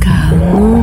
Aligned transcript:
Pascal, 0.00 0.73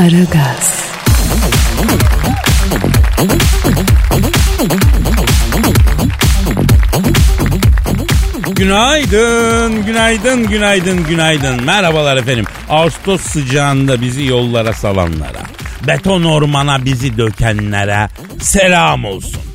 Aragaz, 0.00 0.90
Günaydın, 8.56 9.86
günaydın, 9.86 10.48
günaydın, 10.48 11.06
günaydın. 11.08 11.64
Merhabalar 11.64 12.16
efendim. 12.16 12.44
Ağustos 12.68 13.20
sıcağında 13.20 14.00
bizi 14.00 14.24
yollara 14.24 14.72
salanlara, 14.72 15.42
beton 15.86 16.24
ormana 16.24 16.84
bizi 16.84 17.18
dökenlere 17.18 18.08
selam 18.40 19.04
olsun. 19.04 19.49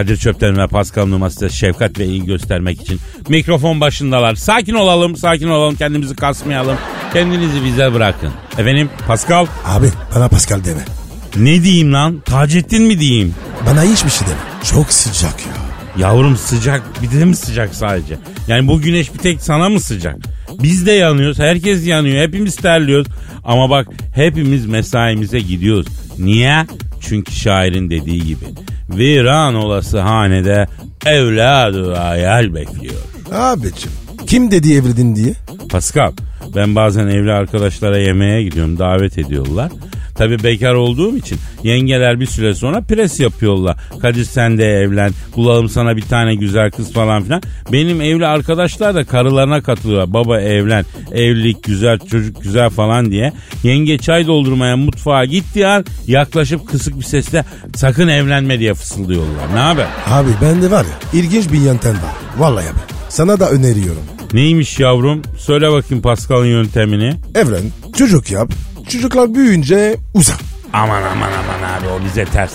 Kadir 0.00 0.16
Çöpten 0.16 0.58
ve 0.58 0.66
Pascal 0.66 1.06
Numa 1.06 1.30
size 1.30 1.48
şefkat 1.48 1.98
ve 1.98 2.04
iyi 2.06 2.24
göstermek 2.24 2.82
için 2.82 3.00
mikrofon 3.28 3.80
başındalar. 3.80 4.34
Sakin 4.34 4.74
olalım, 4.74 5.16
sakin 5.16 5.48
olalım, 5.48 5.76
kendimizi 5.76 6.16
kasmayalım. 6.16 6.76
Kendinizi 7.12 7.64
bize 7.64 7.94
bırakın. 7.94 8.30
Efendim 8.58 8.90
Pascal 9.06 9.46
Abi 9.64 9.86
bana 10.14 10.28
Pascal 10.28 10.64
deme. 10.64 10.84
ne 11.36 11.62
diyeyim 11.62 11.92
lan? 11.92 12.20
Taceddin 12.20 12.82
mi 12.82 13.00
diyeyim? 13.00 13.34
Bana 13.66 13.82
hiçbir 13.82 14.10
şey 14.10 14.26
deme. 14.26 14.38
Çok 14.64 14.92
sıcak 14.92 15.34
ya. 15.46 15.52
Yavrum 16.06 16.36
sıcak 16.36 16.82
bir 17.02 17.20
de 17.20 17.24
mi 17.24 17.36
sıcak 17.36 17.74
sadece? 17.74 18.18
Yani 18.48 18.68
bu 18.68 18.80
güneş 18.80 19.14
bir 19.14 19.18
tek 19.18 19.40
sana 19.40 19.68
mı 19.68 19.80
sıcak? 19.80 20.16
Biz 20.62 20.86
de 20.86 20.92
yanıyoruz. 20.92 21.38
Herkes 21.38 21.86
yanıyor. 21.86 22.22
Hepimiz 22.22 22.56
terliyoruz. 22.56 23.06
Ama 23.44 23.70
bak 23.70 23.88
hepimiz 24.14 24.66
mesaimize 24.66 25.40
gidiyoruz. 25.40 25.86
Niye? 26.18 26.66
Çünkü 27.00 27.32
şairin 27.32 27.90
dediği 27.90 28.24
gibi. 28.24 28.44
Viran 28.96 29.54
olası 29.54 30.00
hanede 30.00 30.66
evladı 31.06 31.94
hayal 31.94 32.54
bekliyor. 32.54 32.94
Abicim 33.34 33.90
kim 34.26 34.50
dedi 34.50 34.74
evlendin 34.74 35.16
diye? 35.16 35.34
Pascal 35.70 36.12
ben 36.56 36.74
bazen 36.74 37.06
evli 37.06 37.32
arkadaşlara 37.32 37.98
yemeğe 37.98 38.42
gidiyorum 38.42 38.78
davet 38.78 39.18
ediyorlar. 39.18 39.72
Tabi 40.20 40.42
bekar 40.42 40.74
olduğum 40.74 41.16
için 41.16 41.38
yengeler 41.62 42.20
bir 42.20 42.26
süre 42.26 42.54
sonra 42.54 42.80
pres 42.80 43.20
yapıyorlar. 43.20 43.76
Kadir 44.02 44.24
sen 44.24 44.58
de 44.58 44.64
evlen 44.64 45.10
bulalım 45.36 45.68
sana 45.68 45.96
bir 45.96 46.02
tane 46.02 46.34
güzel 46.34 46.70
kız 46.70 46.92
falan 46.92 47.22
filan. 47.22 47.42
Benim 47.72 48.00
evli 48.00 48.26
arkadaşlar 48.26 48.94
da 48.94 49.04
karılarına 49.04 49.62
katılıyorlar. 49.62 50.12
Baba 50.12 50.40
evlen 50.40 50.84
evlilik 51.12 51.64
güzel 51.64 51.98
çocuk 51.98 52.42
güzel 52.42 52.70
falan 52.70 53.10
diye. 53.10 53.32
Yenge 53.62 53.98
çay 53.98 54.26
doldurmaya 54.26 54.76
mutfağa 54.76 55.24
gitti 55.24 55.66
an 55.66 55.84
yaklaşıp 56.06 56.68
kısık 56.68 56.98
bir 56.98 57.04
sesle 57.04 57.44
sakın 57.74 58.08
evlenme 58.08 58.58
diye 58.58 58.74
fısıldıyorlar. 58.74 59.54
Ne 59.54 59.58
haber? 59.58 59.86
Abi 60.06 60.30
bende 60.42 60.70
var 60.70 60.84
ya 60.84 61.20
ilginç 61.20 61.52
bir 61.52 61.60
yöntem 61.60 61.94
var. 61.94 62.14
Vallahi 62.38 62.64
abi. 62.68 62.78
Sana 63.08 63.40
da 63.40 63.50
öneriyorum. 63.50 64.02
Neymiş 64.32 64.80
yavrum? 64.80 65.22
Söyle 65.38 65.72
bakayım 65.72 66.02
Pascal'ın 66.02 66.46
yöntemini. 66.46 67.14
Evlen, 67.34 67.62
çocuk 67.96 68.30
yap. 68.30 68.52
Çocuklar 68.90 69.34
büyüyünce 69.34 69.96
uza. 70.14 70.32
Aman 70.72 71.02
aman 71.02 71.30
aman 71.32 71.78
abi 71.78 71.88
o 71.88 72.04
bize 72.04 72.24
ters. 72.24 72.52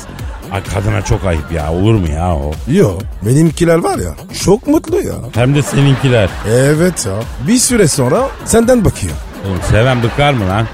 Ay 0.52 0.64
kadına 0.64 1.02
çok 1.02 1.26
ayıp 1.26 1.52
ya 1.52 1.72
olur 1.74 1.94
mu 1.94 2.08
ya 2.12 2.36
o? 2.36 2.52
Yo 2.72 2.92
benimkiler 3.26 3.76
var 3.76 4.00
ya 4.00 4.16
çok 4.44 4.68
mutlu 4.68 5.02
ya. 5.02 5.14
Hem 5.36 5.56
de 5.56 5.62
seninkiler. 5.62 6.30
Evet 6.50 7.06
ya. 7.06 7.14
Bir 7.48 7.58
süre 7.58 7.88
sonra 7.88 8.30
senden 8.46 8.86
bakıyor. 8.86 9.14
Oğlum 9.48 9.60
seven 9.72 10.04
bıkar 10.04 10.34
mı 10.34 10.48
lan? 10.48 10.68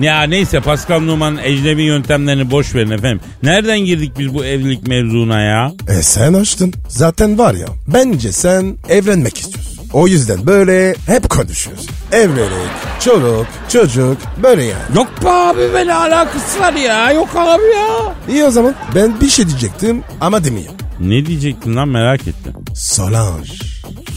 Ya 0.00 0.22
neyse 0.22 0.60
Pascal 0.60 1.00
Numan'ın 1.00 1.38
ecnebi 1.42 1.82
yöntemlerini 1.82 2.50
boş 2.50 2.74
verin 2.74 2.90
efendim. 2.90 3.20
Nereden 3.42 3.78
girdik 3.80 4.12
biz 4.18 4.34
bu 4.34 4.44
evlilik 4.44 4.86
mevzuna 4.88 5.40
ya? 5.40 5.72
E 5.88 6.02
sen 6.02 6.32
açtın. 6.32 6.72
Zaten 6.88 7.38
var 7.38 7.54
ya 7.54 7.66
bence 7.86 8.32
sen 8.32 8.76
evlenmek 8.88 9.38
istiyorsun. 9.38 9.67
O 9.92 10.08
yüzden 10.08 10.46
böyle 10.46 10.94
hep 11.06 11.30
konuşuyoruz. 11.30 11.86
Evlilik, 12.12 12.70
çoluk, 13.00 13.46
çocuk 13.68 14.16
böyle 14.42 14.64
yani. 14.64 14.96
Yok 14.96 15.08
be 15.24 15.30
abi 15.30 15.58
böyle 15.72 15.94
alakası 15.94 16.60
var 16.60 16.72
ya. 16.72 17.12
Yok 17.12 17.28
abi 17.36 17.62
ya. 17.62 18.14
İyi 18.28 18.44
o 18.44 18.50
zaman 18.50 18.74
ben 18.94 19.20
bir 19.20 19.28
şey 19.28 19.48
diyecektim 19.48 20.02
ama 20.20 20.44
demeyeyim. 20.44 20.72
Ne 21.00 21.26
diyecektin 21.26 21.76
lan 21.76 21.88
merak 21.88 22.20
ettim. 22.20 22.52
Solange. 22.74 23.50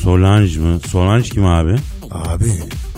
Solange 0.03 0.59
mı? 0.59 0.79
Solange 0.91 1.29
kim 1.29 1.45
abi? 1.45 1.75
Abi 2.11 2.51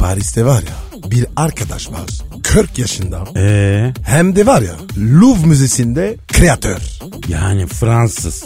Paris'te 0.04 0.46
var 0.46 0.62
ya 0.64 1.12
bir 1.12 1.26
arkadaş 1.36 1.90
var. 1.90 2.10
40 2.44 2.78
yaşında. 2.80 3.24
Ee, 3.38 3.94
Hem 4.06 4.36
de 4.36 4.46
var 4.46 4.62
ya 4.62 4.74
Louvre 4.98 5.48
Müzesi'nde 5.48 6.16
kreatör. 6.28 6.78
yani 7.28 7.68
Fransız. 7.68 8.44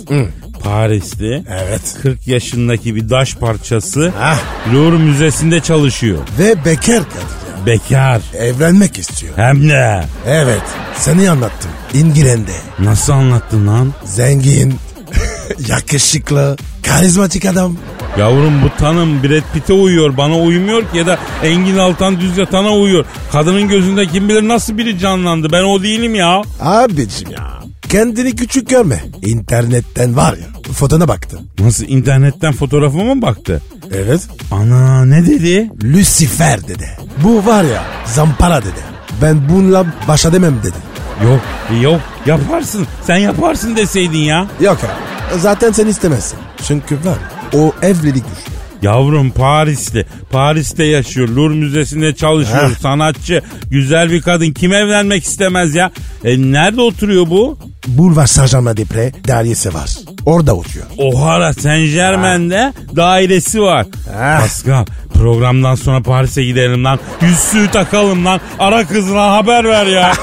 Paris'te 0.64 1.44
Evet. 1.50 1.96
40 2.02 2.28
yaşındaki 2.28 2.96
bir 2.96 3.10
daş 3.10 3.36
parçası 3.36 4.14
Hah. 4.20 4.40
Louvre 4.74 4.98
Müzesi'nde 4.98 5.60
çalışıyor. 5.60 6.18
Ve 6.40 6.66
bekar 6.66 7.04
kadın. 7.10 7.66
Bekar. 7.66 8.22
Evlenmek 8.34 8.98
istiyor. 9.00 9.34
Hem 9.38 9.70
de. 9.70 10.04
Evet. 10.28 10.62
Seni 10.98 11.30
anlattım. 11.32 11.72
İngilizce. 11.94 12.54
Nasıl 12.80 13.14
anlattın 13.14 13.68
lan? 13.68 13.94
Zengin. 14.06 14.76
yakışıklı. 15.68 16.58
Karizmatik 16.84 17.46
adam. 17.46 17.78
Yavrum 18.20 18.62
bu 18.64 18.70
tanım 18.80 19.24
Brad 19.24 19.54
Pitt'e 19.54 19.74
uyuyor 19.74 20.18
bana 20.18 20.38
uymuyor 20.38 20.82
ki 20.82 20.98
ya 20.98 21.06
da 21.06 21.18
Engin 21.44 21.78
Altan 21.78 22.20
Düz 22.20 22.38
Yatan'a 22.38 22.72
uyuyor. 22.72 23.06
Kadının 23.32 23.68
gözünde 23.68 24.08
kim 24.08 24.30
bilir 24.30 24.48
nasıl 24.48 24.78
biri 24.78 25.00
canlandı 25.00 25.48
ben 25.52 25.64
o 25.64 25.84
değilim 25.84 26.16
ya. 26.16 26.42
Abicim 26.62 27.32
ya. 27.32 27.58
Kendini 27.90 28.36
küçük 28.36 28.70
görme. 28.70 29.04
İnternetten 29.22 30.16
var 30.18 30.34
ya. 30.34 30.74
Fotona 30.74 31.08
baktım. 31.08 31.40
Nasıl 31.60 31.86
internetten 31.88 32.54
fotoğrafıma 32.54 33.14
mı 33.16 33.22
baktı? 33.22 33.62
Evet. 33.94 34.28
Ana 34.52 35.06
ne 35.06 35.26
dedi? 35.28 35.70
Lucifer 35.84 36.68
dedi. 36.68 36.90
Bu 37.24 37.46
var 37.46 37.64
ya 37.64 37.84
zampara 38.06 38.62
dedi. 38.62 38.80
Ben 39.22 39.50
bununla 39.50 39.86
baş 40.08 40.26
edemem 40.26 40.56
dedi. 40.64 40.78
Yok 41.26 41.42
yok 41.82 42.02
yaparsın 42.26 42.88
sen 43.04 43.18
yaparsın 43.18 43.76
deseydin 43.76 44.18
ya. 44.18 44.48
Yok 44.62 44.78
abi. 44.84 45.40
Zaten 45.40 45.72
sen 45.72 45.88
istemezsin. 45.88 46.40
Çünkü 46.68 46.96
var 46.96 47.06
ya, 47.06 47.37
o 47.54 47.74
evlilik 47.82 48.24
düşüyor. 48.24 48.58
Yavrum 48.82 49.30
Paris'te 49.32 50.06
Paris'te 50.32 50.84
yaşıyor 50.84 51.28
Louvre 51.30 51.56
Müzesi'nde 51.56 52.16
çalışıyor 52.16 52.70
Heh. 52.70 52.76
sanatçı 52.76 53.42
güzel 53.72 54.12
bir 54.12 54.22
kadın 54.22 54.52
kim 54.54 54.74
evlenmek 54.74 55.24
istemez 55.24 55.76
ya. 55.76 55.92
E, 56.24 56.42
nerede 56.42 56.82
oturuyor 56.82 57.28
bu? 57.30 57.58
Boulevard 57.88 58.28
Saint-Germain-des-Prés 58.28 59.28
dairesi 59.28 59.74
var. 59.74 59.90
Orada 60.26 60.56
oturuyor. 60.56 60.86
O'Hara 60.98 61.54
Saint 61.54 61.94
Germain'de 61.94 62.74
dairesi 62.96 63.62
var. 63.62 63.86
Ah. 64.20 64.42
Pascal 64.42 64.86
programdan 65.14 65.76
sonra 65.76 66.02
Paris'e 66.04 66.44
gidelim 66.44 66.84
lan. 66.84 67.00
Yüzüğü 67.22 67.72
takalım 67.72 68.26
lan. 68.26 68.40
Ara 68.60 68.88
kızına 68.88 69.32
haber 69.32 69.64
ver 69.66 69.86
ya. 69.86 70.14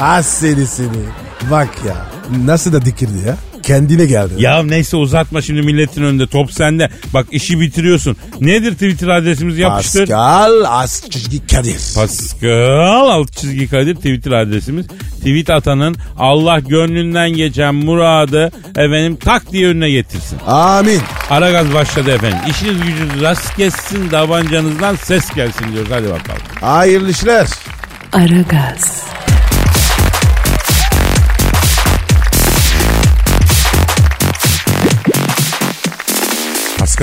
Ah 0.00 0.22
seni 0.22 0.66
seni. 0.66 0.88
Bak 1.50 1.68
ya. 1.86 1.96
Nasıl 2.44 2.72
da 2.72 2.84
dikirdi 2.84 3.18
ya. 3.26 3.36
Kendine 3.66 4.04
geldi. 4.04 4.32
ya 4.38 4.62
neyse 4.62 4.96
uzatma 4.96 5.42
şimdi 5.42 5.62
milletin 5.62 6.02
önünde. 6.02 6.26
Top 6.26 6.52
sende. 6.52 6.88
Bak 7.14 7.26
işi 7.30 7.60
bitiriyorsun. 7.60 8.16
Nedir 8.40 8.72
Twitter 8.72 9.08
adresimizi 9.08 9.60
yapıştır. 9.60 10.00
Pascal 10.00 10.64
Askışgi 10.66 11.46
Kadir. 11.46 11.76
Pascal 11.94 13.08
alt 13.08 13.32
çizgi 13.32 13.68
Kadir 13.68 13.94
Twitter 13.94 14.32
adresimiz. 14.32 14.86
Tweet 15.18 15.50
atanın 15.50 15.96
Allah 16.18 16.60
gönlünden 16.60 17.30
geçen 17.30 17.74
muradı 17.74 18.50
efendim 18.70 19.16
tak 19.24 19.52
diye 19.52 19.68
önüne 19.68 19.90
getirsin. 19.90 20.38
Amin. 20.46 21.00
Ara 21.30 21.50
gaz 21.50 21.74
başladı 21.74 22.10
efendim. 22.10 22.38
İşiniz 22.50 22.76
gücünüz 22.82 23.22
rast 23.22 23.56
kessin 23.56 24.10
davancanızdan 24.10 24.96
ses 24.96 25.30
gelsin 25.34 25.72
diyoruz. 25.72 25.90
Hadi 25.92 26.04
bakalım. 26.10 26.42
Hayırlı 26.60 27.10
işler. 27.10 27.46
Aragaz, 28.12 29.02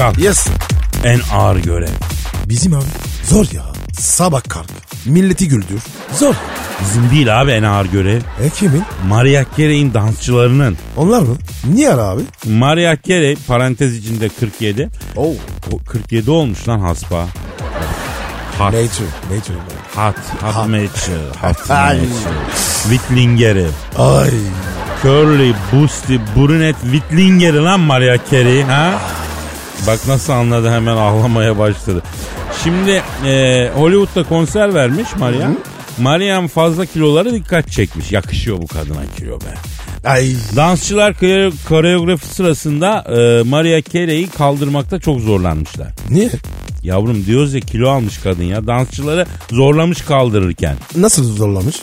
Pascal 0.01 0.23
Yes. 0.23 0.47
en 1.03 1.19
ağır 1.33 1.55
görev. 1.55 1.87
Bizim 2.45 2.73
abi. 2.73 2.83
Zor 3.29 3.45
ya. 3.53 3.63
Sabah 3.99 4.41
kalk. 4.49 4.65
Milleti 5.05 5.47
güldür. 5.47 5.81
Zor. 6.19 6.35
Bizim 6.81 7.09
değil 7.11 7.41
abi 7.41 7.51
en 7.51 7.63
ağır 7.63 7.85
görev. 7.85 8.21
E 8.43 8.49
kimin? 8.49 8.83
Mariah 9.07 9.45
Carey'in 9.57 9.93
dansçılarının. 9.93 10.77
Onlar 10.97 11.21
mı? 11.21 11.37
Niye 11.73 11.93
abi? 11.93 12.21
Mariah 12.45 12.97
Carey 13.07 13.35
parantez 13.47 13.95
içinde 13.97 14.29
47. 14.39 14.89
Oo. 15.15 15.33
O 15.71 15.77
47 15.87 16.31
olmuş 16.31 16.67
lan 16.67 16.79
haspa. 16.79 17.25
Hot. 18.57 18.73
Nature. 18.73 19.07
Nature. 19.35 19.57
Hot. 19.95 20.15
Hot 20.41 20.67
Nature. 20.69 21.39
Hot 21.41 21.69
Ay. 21.71 21.97
Nature. 21.97 22.09
Whitlinger'i. 22.89 23.67
Ay. 23.97 24.29
Curly, 25.03 25.53
Boosty, 25.71 26.17
Brunette, 26.35 26.81
Whitlinger'i 26.81 27.63
lan 27.63 27.79
Maria 27.79 28.17
Carey 28.31 28.63
ha? 28.63 28.93
Bak 29.87 29.99
nasıl 30.07 30.33
anladı 30.33 30.71
hemen 30.71 30.95
ağlamaya 30.97 31.57
başladı. 31.59 32.03
Şimdi 32.63 33.01
e, 33.27 33.69
Hollywood'da 33.75 34.23
konser 34.29 34.73
vermiş 34.73 35.07
Maria. 35.19 35.49
Maria'nın 35.99 36.47
fazla 36.47 36.85
kiloları 36.85 37.33
dikkat 37.33 37.71
çekmiş. 37.71 38.11
Yakışıyor 38.11 38.57
bu 38.61 38.67
kadına 38.67 39.01
kilo 39.17 39.39
be. 39.41 39.53
Ay. 40.09 40.33
Dansçılar 40.55 41.13
kore- 41.13 41.51
koreografi 41.69 42.27
sırasında 42.27 43.05
e, 43.09 43.43
Maria 43.49 43.81
Carey'i 43.93 44.29
kaldırmakta 44.29 44.99
çok 44.99 45.19
zorlanmışlar. 45.19 45.87
Niye? 46.09 46.29
Yavrum 46.83 47.25
diyoruz 47.25 47.53
ya 47.53 47.59
kilo 47.59 47.89
almış 47.89 48.17
kadın 48.17 48.43
ya. 48.43 48.67
Dansçıları 48.67 49.25
zorlamış 49.51 50.01
kaldırırken. 50.01 50.75
Nasıl 50.95 51.23
zorlamış? 51.23 51.75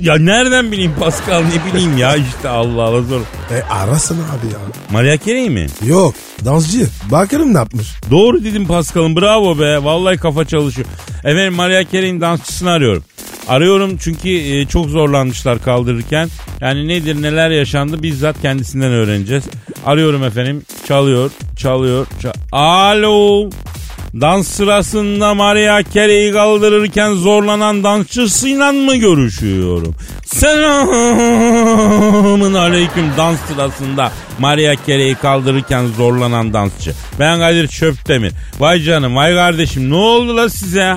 Ya 0.00 0.18
nereden 0.18 0.72
bileyim 0.72 0.92
Pascal 1.00 1.42
ne 1.42 1.72
bileyim 1.72 1.98
ya 1.98 2.16
işte 2.16 2.48
Allah 2.48 2.82
Allah 2.82 3.02
zor. 3.02 3.20
E 3.50 3.62
arasana 3.72 4.18
abi 4.18 4.46
ya. 4.52 4.58
Maria 4.92 5.16
Carey 5.26 5.50
mi? 5.50 5.66
Yok. 5.86 6.14
Dansçı. 6.44 6.86
Bakalım 7.10 7.54
ne 7.54 7.58
yapmış. 7.58 7.86
Doğru 8.10 8.44
dedim 8.44 8.66
Pascal'ım 8.66 9.16
bravo 9.16 9.58
be. 9.58 9.84
Vallahi 9.84 10.16
kafa 10.16 10.44
çalışıyor. 10.44 10.86
Efendim 11.24 11.54
Maria 11.54 11.84
Carey'in 11.92 12.20
dansçısını 12.20 12.70
arıyorum. 12.70 13.04
Arıyorum 13.48 13.96
çünkü 13.96 14.28
e, 14.28 14.66
çok 14.66 14.86
zorlanmışlar 14.88 15.62
kaldırırken. 15.62 16.28
Yani 16.60 16.88
nedir 16.88 17.22
neler 17.22 17.50
yaşandı 17.50 18.02
bizzat 18.02 18.42
kendisinden 18.42 18.90
öğreneceğiz. 18.92 19.44
Arıyorum 19.86 20.24
efendim. 20.24 20.62
Çalıyor, 20.88 21.30
çalıyor. 21.56 22.06
çal- 22.22 22.32
Alo. 22.52 23.50
Dans 24.14 24.48
sırasında 24.48 25.34
Maria 25.34 25.82
Carey'i 25.94 26.32
kaldırırken 26.32 27.12
zorlanan 27.14 27.84
dansçısıyla 27.84 28.72
mı 28.72 28.96
görüşüyorum? 28.96 29.94
Selamın 31.18 32.54
aleyküm 32.54 33.10
dans 33.16 33.38
sırasında 33.48 34.12
Maria 34.38 34.74
Carey'i 34.86 35.14
kaldırırken 35.14 35.86
zorlanan 35.96 36.52
dansçı. 36.52 36.92
Ben 37.20 37.38
Kadir 37.38 37.68
Çöptemir. 37.68 38.32
Vay 38.58 38.82
canım 38.82 39.16
vay 39.16 39.34
kardeşim 39.34 39.90
ne 39.90 39.94
oldu 39.94 40.36
la 40.36 40.48
size? 40.48 40.96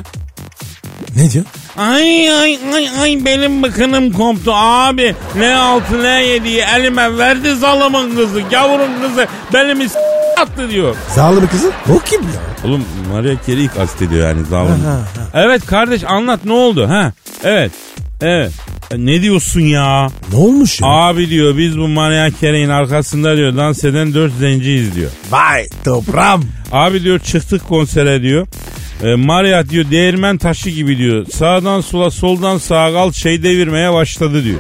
Ne 1.16 1.32
diyor? 1.32 1.46
Ay 1.78 2.32
ay 2.34 2.60
ay 2.76 2.90
ay 3.02 3.26
benim 3.26 3.64
bıkınım 3.64 4.12
koptu 4.14 4.52
abi. 4.56 5.16
Ne 5.38 5.56
altı 5.56 6.04
ne 6.04 6.26
yediği 6.26 6.62
elime 6.78 7.18
verdi 7.18 7.56
zalımın 7.56 8.16
kızı. 8.16 8.42
Gavurun 8.52 8.90
kızı 9.02 9.28
belimi 9.54 9.90
s- 9.90 10.00
attı 10.42 10.70
diyor. 10.70 10.96
Zalim 11.16 11.48
kızı? 11.48 11.72
O 11.96 12.00
kim 12.00 12.22
ya? 12.22 12.30
Oğlum 12.66 12.86
Maria 13.12 13.36
Carey'i 13.48 13.68
kastediyor 13.68 14.28
yani 14.30 14.46
zalim. 14.50 14.76
evet 15.34 15.66
kardeş 15.66 16.04
anlat 16.04 16.40
ne 16.46 16.54
oldu 16.54 16.90
ha? 16.90 17.14
Evet. 17.44 17.72
Evet. 18.22 18.52
Ne 18.98 19.22
diyorsun 19.22 19.62
ya? 19.62 20.08
Ne 20.32 20.38
olmuş 20.38 20.82
ya? 20.82 20.88
Abi 20.88 21.30
diyor 21.30 21.58
biz 21.58 21.78
bu 21.78 21.88
Maria 21.88 22.30
Carey'in 22.42 22.70
arkasında 22.70 23.38
diyor 23.38 23.58
dans 23.58 23.84
eden 23.84 24.14
dört 24.14 24.34
zenciyiz 24.34 24.96
diyor. 24.96 25.12
Vay 25.32 25.68
toprağım. 25.86 26.46
Abi 26.72 27.04
diyor 27.04 27.20
çıktık 27.20 27.68
konsere 27.68 28.22
diyor. 28.22 28.48
E, 29.04 29.16
Maria 29.16 29.70
diyor 29.70 29.92
değirmen 29.92 30.38
taşı 30.38 30.70
gibi 30.70 30.98
diyor. 30.98 31.26
Sağdan 31.34 31.82
sola 31.82 32.12
soldan 32.12 32.58
sağa 32.58 32.94
kal 32.94 33.12
şey 33.12 33.44
devirmeye 33.44 33.94
başladı 33.94 34.44
diyor. 34.44 34.60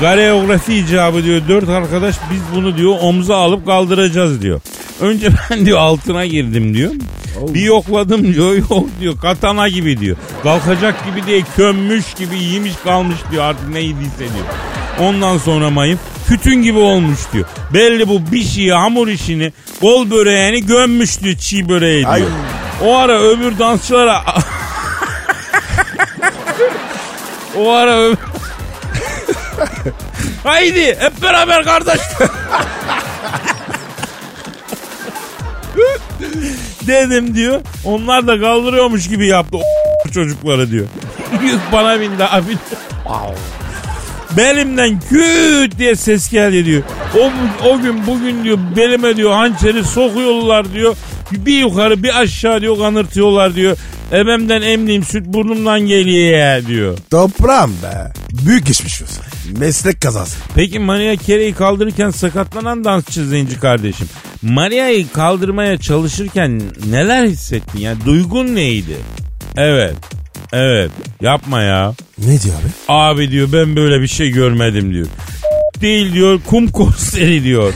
Koreografi 0.00 0.74
icabı 0.74 1.24
diyor 1.24 1.40
dört 1.48 1.68
arkadaş 1.68 2.16
biz 2.32 2.40
bunu 2.54 2.76
diyor 2.76 2.96
omza 3.00 3.36
alıp 3.36 3.66
kaldıracağız 3.66 4.42
diyor. 4.42 4.60
Önce 5.00 5.28
ben 5.50 5.66
diyor 5.66 5.78
altına 5.78 6.26
girdim 6.26 6.74
diyor. 6.74 6.92
Bir 7.48 7.60
yokladım 7.60 8.34
diyor 8.34 8.54
yok 8.70 8.86
diyor 9.00 9.18
katana 9.20 9.68
gibi 9.68 10.00
diyor. 10.00 10.16
Kalkacak 10.42 10.94
gibi 11.06 11.26
değil 11.26 11.44
kömmüş 11.56 12.14
gibi 12.14 12.42
yemiş 12.42 12.72
kalmış 12.84 13.16
diyor 13.30 13.44
artık 13.44 13.68
ne 13.68 13.80
yediyse 13.80 14.18
diyor. 14.18 14.46
Ondan 15.00 15.38
sonra 15.38 15.70
mayım 15.70 15.98
kütün 16.28 16.62
gibi 16.62 16.78
olmuş 16.78 17.18
diyor. 17.32 17.44
Belli 17.74 18.08
bu 18.08 18.32
bir 18.32 18.44
şeyi 18.44 18.72
hamur 18.72 19.08
işini 19.08 19.52
kol 19.80 20.10
böreğini 20.10 20.66
gömmüş 20.66 21.20
diyor 21.20 21.36
çiğ 21.36 21.68
böreği 21.68 22.00
diyor. 22.00 22.12
Ay. 22.12 22.22
O 22.84 22.96
ara 22.96 23.20
öbür 23.20 23.58
dansçılara 23.58 24.24
o 27.58 27.70
ara 27.70 27.98
öbür 28.00 28.18
Haydi 30.48 30.96
hep 31.00 31.22
beraber 31.22 31.64
kardeş. 31.64 32.00
Dedim 36.86 37.34
diyor. 37.34 37.60
Onlar 37.84 38.26
da 38.26 38.40
kaldırıyormuş 38.40 39.08
gibi 39.08 39.26
yaptı 39.26 39.56
o 39.56 39.62
çocukları 40.14 40.70
diyor. 40.70 40.86
Yük 41.42 41.60
bana 41.72 42.00
bindi 42.00 42.24
abi. 42.24 42.56
Belimden 44.36 45.00
küt 45.00 45.78
diye 45.78 45.96
ses 45.96 46.30
geldi 46.30 46.64
diyor. 46.64 46.82
O, 47.18 47.30
o 47.68 47.80
gün 47.80 48.06
bugün 48.06 48.44
diyor 48.44 48.58
belime 48.76 49.16
diyor 49.16 49.32
hançeri 49.32 49.84
sokuyorlar 49.84 50.72
diyor. 50.72 50.96
Bir 51.30 51.58
yukarı 51.58 52.02
bir 52.02 52.20
aşağı 52.20 52.60
diyor 52.60 52.78
kanırtıyorlar 52.78 53.54
diyor. 53.54 53.76
Ebemden 54.12 54.62
emdiğim 54.62 55.02
süt 55.02 55.26
burnumdan 55.26 55.80
geliyor 55.80 56.66
diyor. 56.66 56.98
Toprağım 57.10 57.72
be. 57.82 58.12
Büyük 58.46 58.66
geçmiş 58.66 59.02
olsun. 59.02 59.24
Meslek 59.58 60.00
kazası. 60.00 60.38
Peki 60.54 60.78
Maria 60.78 61.16
Carey'i 61.26 61.54
kaldırırken 61.54 62.10
sakatlanan 62.10 62.84
dansçı 62.84 63.26
zenci 63.26 63.60
kardeşim. 63.60 64.08
Maria'yı 64.42 65.08
kaldırmaya 65.12 65.78
çalışırken 65.78 66.62
neler 66.90 67.26
hissettin? 67.26 67.78
Yani 67.80 68.04
duygun 68.04 68.54
neydi? 68.54 68.96
Evet. 69.56 69.94
Evet. 70.52 70.90
Yapma 71.20 71.62
ya. 71.62 71.94
Ne 72.18 72.40
diyor 72.42 72.54
abi? 72.54 72.68
Abi 72.88 73.30
diyor 73.30 73.48
ben 73.52 73.76
böyle 73.76 74.02
bir 74.02 74.08
şey 74.08 74.30
görmedim 74.30 74.92
diyor. 74.94 75.06
Değil 75.80 76.12
diyor 76.12 76.40
kum 76.46 76.68
konseri 76.68 77.44
diyor. 77.44 77.72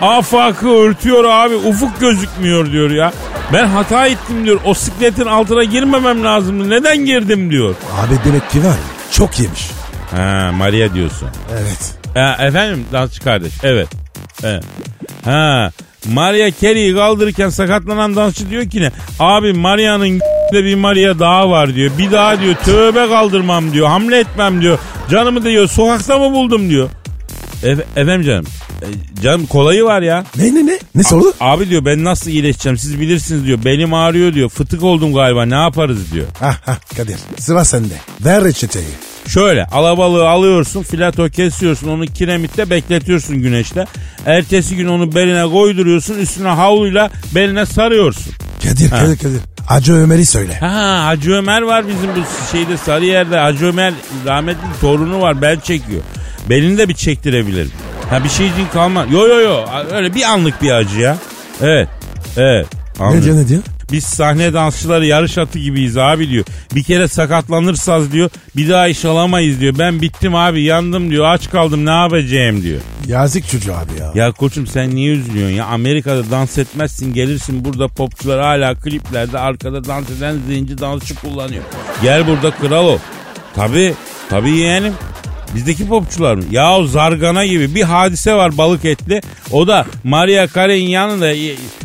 Afakı 0.00 0.68
örtüyor 0.68 1.24
abi 1.24 1.54
ufuk 1.54 2.00
gözükmüyor 2.00 2.72
diyor 2.72 2.90
ya. 2.90 3.12
Ben 3.52 3.66
hata 3.66 4.06
ettim 4.06 4.44
diyor. 4.44 4.60
O 4.64 4.74
sikletin 4.74 5.26
altına 5.26 5.64
girmemem 5.64 6.24
lazımdı. 6.24 6.70
Neden 6.70 7.04
girdim 7.04 7.50
diyor. 7.50 7.74
Abi 8.00 8.14
demek 8.24 8.50
ki 8.50 8.58
var 8.58 8.64
ya 8.68 8.96
çok 9.12 9.40
yemiş. 9.40 9.70
Ha 10.10 10.50
Maria 10.54 10.94
diyorsun. 10.94 11.28
Evet. 11.52 11.94
Ha, 12.14 12.46
efendim 12.46 12.84
dansçı 12.92 13.22
kardeş. 13.22 13.52
Evet. 13.62 13.88
evet. 14.44 14.64
Ha 15.24 15.70
Maria 16.12 16.50
Carey'i 16.60 16.94
kaldırırken 16.94 17.48
sakatlanan 17.48 18.16
dansçı 18.16 18.50
diyor 18.50 18.70
ki 18.70 18.80
ne? 18.80 18.90
Abi 19.20 19.52
Maria'nın 19.52 20.20
de 20.52 20.64
bir 20.64 20.74
Maria 20.74 21.18
daha 21.18 21.50
var 21.50 21.74
diyor. 21.74 21.90
Bir 21.98 22.12
daha 22.12 22.40
diyor 22.40 22.54
tövbe 22.54 23.08
kaldırmam 23.08 23.72
diyor. 23.72 23.88
Hamle 23.88 24.18
etmem 24.18 24.60
diyor. 24.60 24.78
Canımı 25.10 25.44
diyor 25.44 25.68
sokakta 25.68 26.18
mı 26.18 26.32
buldum 26.32 26.70
diyor. 26.70 26.88
Efe- 27.66 28.00
efendim 28.00 28.22
canım. 28.26 28.44
E, 28.82 28.86
canım 29.22 29.46
kolayı 29.46 29.84
var 29.84 30.02
ya. 30.02 30.24
Ne 30.36 30.54
ne 30.54 30.66
ne? 30.66 30.78
Ne 30.94 31.02
sordu? 31.02 31.32
Abi 31.40 31.68
diyor 31.68 31.84
ben 31.84 32.04
nasıl 32.04 32.30
iyileşeceğim 32.30 32.78
siz 32.78 33.00
bilirsiniz 33.00 33.44
diyor. 33.44 33.64
Belim 33.64 33.94
ağrıyor 33.94 34.34
diyor. 34.34 34.48
Fıtık 34.48 34.82
oldum 34.82 35.14
galiba 35.14 35.44
ne 35.46 35.54
yaparız 35.54 36.12
diyor. 36.12 36.26
Ha 36.40 36.56
ha 36.64 36.78
Kadir 36.96 37.16
sıra 37.38 37.64
sende. 37.64 37.94
Ver 38.20 38.44
reçeteyi. 38.44 38.86
Şöyle 39.28 39.64
alabalığı 39.64 40.28
alıyorsun 40.28 40.82
filato 40.82 41.28
kesiyorsun 41.28 41.88
onu 41.88 42.06
kiremitte 42.06 42.70
bekletiyorsun 42.70 43.36
güneşte. 43.42 43.84
Ertesi 44.26 44.76
gün 44.76 44.86
onu 44.86 45.14
beline 45.14 45.44
koyduruyorsun 45.52 46.14
üstüne 46.18 46.48
havluyla 46.48 47.10
beline 47.34 47.66
sarıyorsun. 47.66 48.32
Kadir 48.62 48.90
Kadir 48.90 49.18
Kadir. 49.18 49.40
Acı 49.68 49.92
Ömer'i 49.94 50.26
söyle. 50.26 50.54
Ha 50.60 51.04
Hacı 51.06 51.32
Ömer 51.32 51.62
var 51.62 51.84
bizim 51.88 52.08
bu 52.10 52.52
şeyde 52.52 52.76
Sarıyer'de 52.76 53.38
Hacı 53.38 53.66
Ömer 53.66 53.94
rahmetli 54.26 54.80
torunu 54.80 55.20
var 55.20 55.42
bel 55.42 55.60
çekiyor. 55.60 56.02
Belini 56.50 56.78
de 56.78 56.88
bir 56.88 56.94
çektirebilir. 56.94 57.68
Ha 58.10 58.24
bir 58.24 58.28
şeycin 58.28 58.66
kalma. 58.72 59.06
Yo 59.12 59.26
yo 59.28 59.40
yo 59.40 59.64
öyle 59.92 60.14
bir 60.14 60.22
anlık 60.22 60.62
bir 60.62 60.70
acı 60.70 61.00
ya. 61.00 61.16
Evet. 61.62 61.88
Evet. 62.36 62.66
Ne 63.00 63.06
Anladım. 63.06 63.24
diyor 63.24 63.36
ne 63.36 63.48
diyor? 63.48 63.62
Biz 63.92 64.04
sahne 64.04 64.52
dansçıları 64.52 65.06
yarış 65.06 65.38
atı 65.38 65.58
gibiyiz 65.58 65.96
abi 65.98 66.28
diyor. 66.30 66.44
Bir 66.74 66.82
kere 66.82 67.08
sakatlanırsak 67.08 68.12
diyor 68.12 68.30
bir 68.56 68.68
daha 68.70 68.88
iş 68.88 69.04
alamayız 69.04 69.60
diyor. 69.60 69.74
Ben 69.78 70.02
bittim 70.02 70.34
abi 70.34 70.62
yandım 70.62 71.10
diyor 71.10 71.24
aç 71.24 71.50
kaldım 71.50 71.86
ne 71.86 71.90
yapacağım 71.90 72.62
diyor. 72.62 72.80
Yazık 73.06 73.48
çocuğu 73.48 73.72
abi 73.74 74.00
ya. 74.00 74.12
Ya 74.26 74.32
koçum 74.32 74.66
sen 74.66 74.90
niye 74.94 75.12
üzülüyorsun 75.12 75.56
ya? 75.56 75.66
Amerika'da 75.66 76.30
dans 76.30 76.58
etmezsin 76.58 77.14
gelirsin 77.14 77.64
burada 77.64 77.88
popçular 77.88 78.40
hala 78.40 78.74
kliplerde 78.74 79.38
arkada 79.38 79.84
dans 79.84 80.10
eden 80.10 80.36
zenci 80.48 80.78
dansçı 80.78 81.14
kullanıyor. 81.14 81.62
Gel 82.02 82.26
burada 82.26 82.50
kral 82.50 82.86
ol. 82.86 82.98
Tabi 83.54 83.94
tabi 84.30 84.50
yeğenim. 84.50 84.92
Bizdeki 85.56 85.88
popçular 85.88 86.34
mı? 86.34 86.42
Ya 86.50 86.76
o 86.76 86.86
zargana 86.86 87.46
gibi 87.46 87.74
bir 87.74 87.82
hadise 87.82 88.34
var 88.34 88.58
balık 88.58 88.84
etli. 88.84 89.20
O 89.52 89.66
da 89.66 89.86
Maria 90.04 90.46
Carey'in 90.54 90.88
yanında 90.88 91.32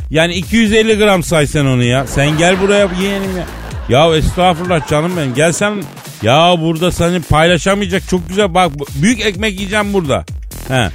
yani 0.09 0.33
250 0.33 0.97
gram 0.97 1.23
saysan 1.23 1.67
onu 1.67 1.83
ya. 1.83 2.07
Sen 2.07 2.37
gel 2.37 2.61
buraya 2.61 2.89
yeğenim 3.01 3.37
ya. 3.37 3.45
Ya 3.89 4.15
estağfurullah 4.15 4.87
canım 4.87 5.11
benim. 5.17 5.33
Gel 5.33 5.51
sen. 5.51 5.83
Ya 6.21 6.55
burada 6.61 6.91
seni 6.91 7.21
paylaşamayacak 7.21 8.07
çok 8.09 8.29
güzel 8.29 8.53
bak 8.53 8.71
büyük 8.95 9.21
ekmek 9.21 9.59
yiyeceğim 9.59 9.93
burada. 9.93 10.25
He. 10.67 10.89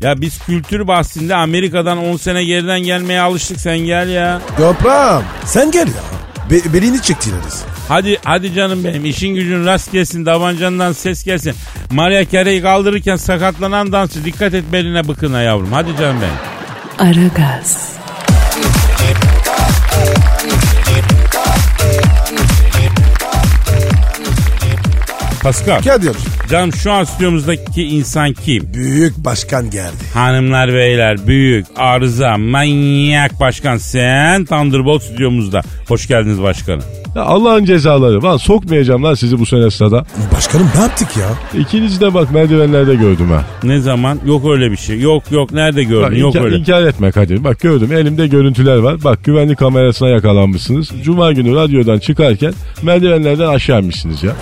Ya 0.00 0.20
biz 0.20 0.38
kültür 0.38 0.88
bahsinde 0.88 1.34
Amerika'dan 1.34 1.98
10 1.98 2.16
sene 2.16 2.44
geriden 2.44 2.80
gelmeye 2.80 3.20
alıştık 3.20 3.60
sen 3.60 3.78
gel 3.78 4.08
ya. 4.08 4.40
Toprağım 4.56 5.24
sen 5.44 5.70
gel 5.70 5.86
ya. 5.86 6.17
Be- 6.50 6.72
belini 6.72 7.02
çektiririz. 7.02 7.64
Hadi 7.88 8.18
hadi 8.24 8.54
canım 8.54 8.84
benim 8.84 9.04
işin 9.04 9.34
gücün 9.34 9.66
rast 9.66 9.92
gelsin 9.92 10.24
tabancandan 10.24 10.92
ses 10.92 11.24
gelsin. 11.24 11.54
Maria 11.90 12.28
Carey'i 12.30 12.62
kaldırırken 12.62 13.16
sakatlanan 13.16 13.92
dansçı 13.92 14.24
dikkat 14.24 14.54
et 14.54 14.64
beline 14.72 15.08
bıkına 15.08 15.42
yavrum. 15.42 15.72
Hadi 15.72 15.96
canım 15.98 16.16
benim. 16.20 17.10
Aragaz, 17.10 17.92
Pascal. 25.42 25.82
Kadir 25.82 26.16
Canım 26.50 26.72
şu 26.72 26.92
an 26.92 27.04
stüdyomuzdaki 27.04 27.82
insan 27.82 28.32
kim? 28.32 28.74
büyük 28.74 29.16
başkan 29.24 29.70
geldi. 29.70 29.96
Hanımlar 30.14 30.68
beyler 30.72 31.26
büyük 31.26 31.66
arıza 31.76 32.36
manyak 32.38 33.40
başkan 33.40 33.76
sen 33.76 34.44
Thunderbolt 34.44 35.02
stüdyomuzda. 35.02 35.60
Hoş 35.88 36.06
geldiniz 36.06 36.42
başkanım. 36.42 36.82
Ya 37.16 37.22
Allah'ın 37.22 37.64
cezaları. 37.64 38.22
Lan 38.22 38.36
sokmayacağım 38.36 39.04
lan 39.04 39.14
sizi 39.14 39.38
bu 39.38 39.46
sene 39.46 39.70
stada. 39.70 40.04
Başkanım 40.36 40.70
ne 40.76 40.80
yaptık 40.80 41.08
ya? 41.16 41.60
İkinizi 41.60 42.00
de 42.00 42.14
bak 42.14 42.30
merdivenlerde 42.30 42.94
gördüm 42.94 43.30
ha. 43.30 43.44
Ne 43.62 43.80
zaman? 43.80 44.18
Yok 44.26 44.50
öyle 44.50 44.70
bir 44.72 44.76
şey. 44.76 45.00
Yok 45.00 45.22
yok 45.30 45.52
nerede 45.52 45.82
Bak, 45.82 45.88
gördün? 45.88 46.16
Yok 46.16 46.34
inkar, 46.34 46.44
öyle. 46.46 46.56
inkar 46.56 46.82
etme 46.82 47.10
Kadir. 47.12 47.44
Bak 47.44 47.60
gördüm 47.60 47.92
elimde 47.92 48.26
görüntüler 48.26 48.76
var. 48.76 49.04
Bak 49.04 49.24
güvenlik 49.24 49.58
kamerasına 49.58 50.08
yakalanmışsınız. 50.08 50.90
Cuma 51.04 51.32
günü 51.32 51.54
radyodan 51.54 51.98
çıkarken 51.98 52.52
merdivenlerden 52.82 53.46
aşağı 53.46 53.80
inmişsiniz 53.80 54.22
ya. 54.22 54.32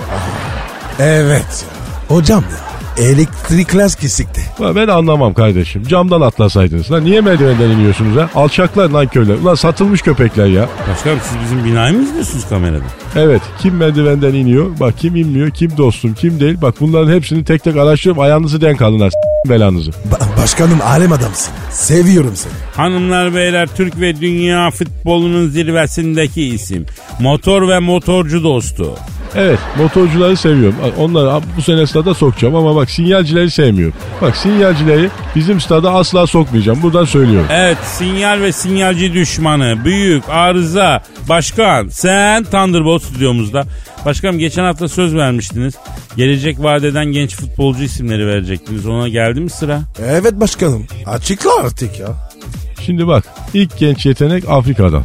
Evet 0.99 1.65
ya. 1.71 1.76
Hocam 2.09 2.43
ya. 2.43 2.77
Elektrikler 3.05 3.91
kesikti. 3.93 4.41
Ulan 4.59 4.77
Ben 4.77 4.89
anlamam 4.89 5.35
kardeşim. 5.35 5.83
Camdan 5.83 6.21
atlasaydınız. 6.21 6.93
Lan 6.93 7.05
niye 7.05 7.21
merdivenden 7.21 7.71
iniyorsunuz 7.71 8.17
ha? 8.17 8.31
Alçaklar 8.35 8.91
lan 8.91 9.07
köyler. 9.09 9.35
Ulan 9.35 9.55
satılmış 9.55 10.03
köpekler 10.03 10.47
ya. 10.47 10.69
Başkanım 10.91 11.19
siz 11.23 11.37
bizim 11.45 11.65
binayı 11.65 11.95
mı 11.99 12.03
izliyorsunuz 12.03 12.49
kamerada? 12.49 12.85
Evet 13.17 13.43
kim 13.63 13.77
merdivenden 13.77 14.35
iniyor? 14.35 14.71
Bak 14.81 14.95
kim 14.99 15.17
inmiyor? 15.17 15.51
Kim 15.51 15.77
dostum? 15.77 16.15
Kim 16.15 16.41
değil? 16.41 16.57
Bak 16.63 16.75
bunların 16.81 17.13
hepsini 17.13 17.45
tek 17.45 17.65
tek 17.65 17.77
araştırıp 17.77 18.19
ayağınızı 18.19 18.61
denk 18.61 18.83
alın 18.83 19.01
ha. 19.01 19.09
belanızı. 19.49 19.91
Ba- 19.91 20.43
başkanım 20.43 20.79
alem 20.85 21.13
adamsın. 21.13 21.53
Seviyorum 21.71 22.33
seni. 22.35 22.53
Hanımlar 22.77 23.35
beyler 23.35 23.69
Türk 23.77 24.01
ve 24.01 24.21
dünya 24.21 24.71
futbolunun 24.71 25.49
zirvesindeki 25.49 26.43
isim. 26.43 26.87
Motor 27.21 27.69
ve 27.69 27.79
motorcu 27.79 28.43
dostu. 28.43 28.95
Evet 29.37 29.59
motorcuları 29.79 30.37
seviyorum. 30.37 30.77
Onları 30.99 31.41
bu 31.57 31.63
sene 31.63 31.87
stada 31.87 32.15
sokacağım 32.15 32.55
ama 32.55 32.77
bak 32.77 32.91
sinyalcileri 32.91 33.51
sevmiyorum. 33.51 33.95
Bak 34.23 34.37
sinyalcileri 34.37 35.11
bizim 35.37 35.61
stada 35.61 35.95
asla 35.95 36.27
sokmayacağım. 36.27 36.83
Buradan 36.83 37.05
söylüyorum. 37.05 37.47
Evet 37.51 37.79
sinyal 37.85 38.41
ve 38.41 38.53
sinyalci 38.53 39.13
düşmanı 39.13 39.85
büyük 39.85 40.29
arıza 40.29 41.03
başkan 41.29 41.89
sen 41.89 42.45
Thunderbolt 42.45 43.03
stüdyomuzda. 43.03 43.65
Başkanım 44.05 44.39
geçen 44.39 44.65
hafta 44.65 44.89
söz 44.89 45.15
vermiştiniz. 45.15 45.75
Gelecek 46.17 46.63
vadeden 46.63 47.05
genç 47.07 47.37
futbolcu 47.37 47.83
isimleri 47.83 48.27
verecektiniz. 48.27 48.87
Ona 48.87 49.09
geldi 49.09 49.41
mi 49.41 49.51
sıra? 49.51 49.81
Evet 50.07 50.41
başkanım. 50.41 50.87
Açıkla 51.07 51.51
artık 51.65 52.01
ya. 52.01 52.09
Şimdi 52.87 53.07
bak 53.07 53.25
ilk 53.55 53.79
genç 53.79 54.07
yetenek 54.07 54.45
Afrika'dan. 54.49 55.05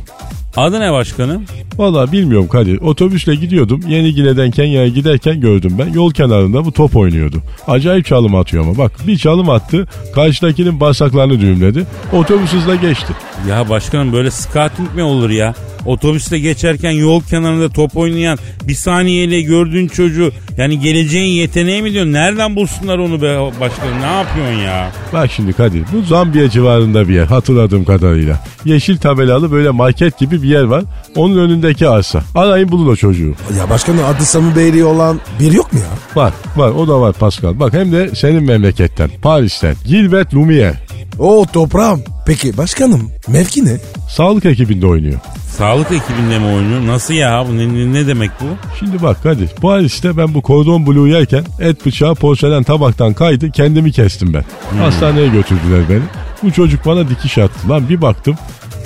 Adı 0.57 0.79
ne 0.79 0.91
başkanım? 0.91 1.45
Valla 1.77 2.11
bilmiyorum 2.11 2.47
Kadir. 2.47 2.81
Otobüsle 2.81 3.35
gidiyordum. 3.35 3.81
Yeni 3.87 4.13
Gine'den 4.13 4.51
Kenya'ya 4.51 4.87
giderken 4.87 5.41
gördüm 5.41 5.75
ben. 5.79 5.93
Yol 5.93 6.11
kenarında 6.11 6.65
bu 6.65 6.71
top 6.71 6.95
oynuyordu. 6.95 7.37
Acayip 7.67 8.05
çalım 8.05 8.35
atıyor 8.35 8.63
ama. 8.63 8.77
Bak 8.77 8.91
bir 9.07 9.17
çalım 9.17 9.49
attı. 9.49 9.87
Karşıdakinin 10.15 10.79
bağırsaklarını 10.79 11.39
düğümledi. 11.39 11.85
Otobüs 12.13 12.53
hızla 12.53 12.75
geçti. 12.75 13.13
Ya 13.49 13.69
başkanım 13.69 14.13
böyle 14.13 14.31
scouting 14.31 14.95
mi 14.95 15.03
olur 15.03 15.29
ya? 15.29 15.53
Otobüste 15.85 16.39
geçerken 16.39 16.91
yol 16.91 17.21
kenarında 17.21 17.69
top 17.69 17.97
oynayan 17.97 18.37
bir 18.67 18.73
saniyeyle 18.73 19.41
gördüğün 19.41 19.87
çocuğu 19.87 20.31
yani 20.57 20.79
geleceğin 20.79 21.33
yeteneği 21.33 21.81
mi 21.81 21.93
diyorsun? 21.93 22.13
Nereden 22.13 22.55
bulsunlar 22.55 22.97
onu 22.97 23.21
be 23.21 23.37
başkanım? 23.59 24.01
Ne 24.01 24.05
yapıyorsun 24.17 24.59
ya? 24.63 24.91
Bak 25.13 25.31
şimdi 25.31 25.53
Kadir 25.53 25.83
bu 25.93 26.01
Zambiya 26.01 26.49
civarında 26.49 27.09
bir 27.09 27.13
yer 27.13 27.25
hatırladığım 27.25 27.85
kadarıyla. 27.85 28.39
Yeşil 28.65 28.97
tabelalı 28.97 29.51
böyle 29.51 29.69
market 29.69 30.19
gibi 30.19 30.40
bir 30.43 30.47
yer 30.47 30.63
var. 30.63 30.83
Onun 31.15 31.37
önündeki 31.37 31.89
arsa. 31.89 32.21
Arayın 32.35 32.71
bulun 32.71 32.87
o 32.87 32.95
çocuğu. 32.95 33.33
Ya 33.59 33.69
başkanım 33.69 33.99
adı 34.05 34.25
Sami 34.25 34.55
Beyli 34.55 34.83
olan 34.85 35.19
bir 35.39 35.51
yok 35.51 35.73
mu 35.73 35.79
ya? 35.79 36.21
Var 36.23 36.33
var 36.55 36.69
o 36.71 36.87
da 36.87 37.01
var 37.01 37.13
Pascal. 37.13 37.59
Bak 37.59 37.73
hem 37.73 37.91
de 37.91 38.15
senin 38.15 38.43
memleketten 38.43 39.09
Paris'ten. 39.21 39.75
Gilbert 39.85 40.33
Lumière. 40.33 40.73
O 41.19 41.45
toprağım. 41.53 42.01
Peki 42.25 42.57
başkanım 42.57 43.11
mevki 43.27 43.65
ne? 43.65 43.77
Sağlık 44.09 44.45
ekibinde 44.45 44.87
oynuyor. 44.87 45.19
Sağlık 45.57 45.87
ekibinde 45.91 46.39
mi 46.39 46.45
oynuyor? 46.45 46.87
Nasıl 46.87 47.13
ya? 47.13 47.45
Bu 47.49 47.57
ne, 47.57 47.93
ne- 47.93 48.07
demek 48.07 48.31
bu? 48.41 48.45
Şimdi 48.79 49.01
bak 49.03 49.23
Kadir 49.23 49.47
Paris'te 49.47 50.17
ben 50.17 50.33
bu 50.33 50.41
kordon 50.41 50.87
blue 50.87 51.09
yerken 51.09 51.43
et 51.59 51.85
bıçağı 51.85 52.15
porselen 52.15 52.63
tabaktan 52.63 53.13
kaydı 53.13 53.51
kendimi 53.51 53.91
kestim 53.91 54.33
ben. 54.33 54.43
Hastaneye 54.79 55.27
götürdüler 55.27 55.81
beni. 55.89 56.01
Bu 56.43 56.51
çocuk 56.51 56.85
bana 56.85 57.09
dikiş 57.09 57.37
attı. 57.37 57.69
Lan 57.69 57.89
bir 57.89 58.01
baktım 58.01 58.35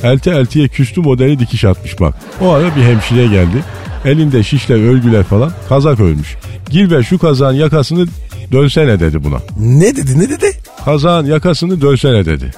elte 0.05 0.31
eltiye 0.31 0.67
küstü 0.67 1.01
modeli 1.01 1.39
dikiş 1.39 1.65
atmış 1.65 1.99
bak. 1.99 2.15
O 2.41 2.49
ara 2.49 2.75
bir 2.75 2.81
hemşire 2.81 3.27
geldi. 3.27 3.63
Elinde 4.05 4.43
şişler 4.43 4.89
örgüler 4.89 5.23
falan 5.23 5.51
kazak 5.69 5.99
ölmüş. 5.99 6.35
Gilbert 6.69 7.05
şu 7.05 7.17
kazağın 7.17 7.53
yakasını 7.53 8.07
dönsene 8.51 8.99
dedi 8.99 9.23
buna. 9.23 9.37
Ne 9.59 9.95
dedi 9.95 10.19
ne 10.19 10.29
dedi? 10.29 10.51
Kazağın 10.85 11.25
yakasını 11.25 11.81
dönsene 11.81 12.25
dedi. 12.25 12.51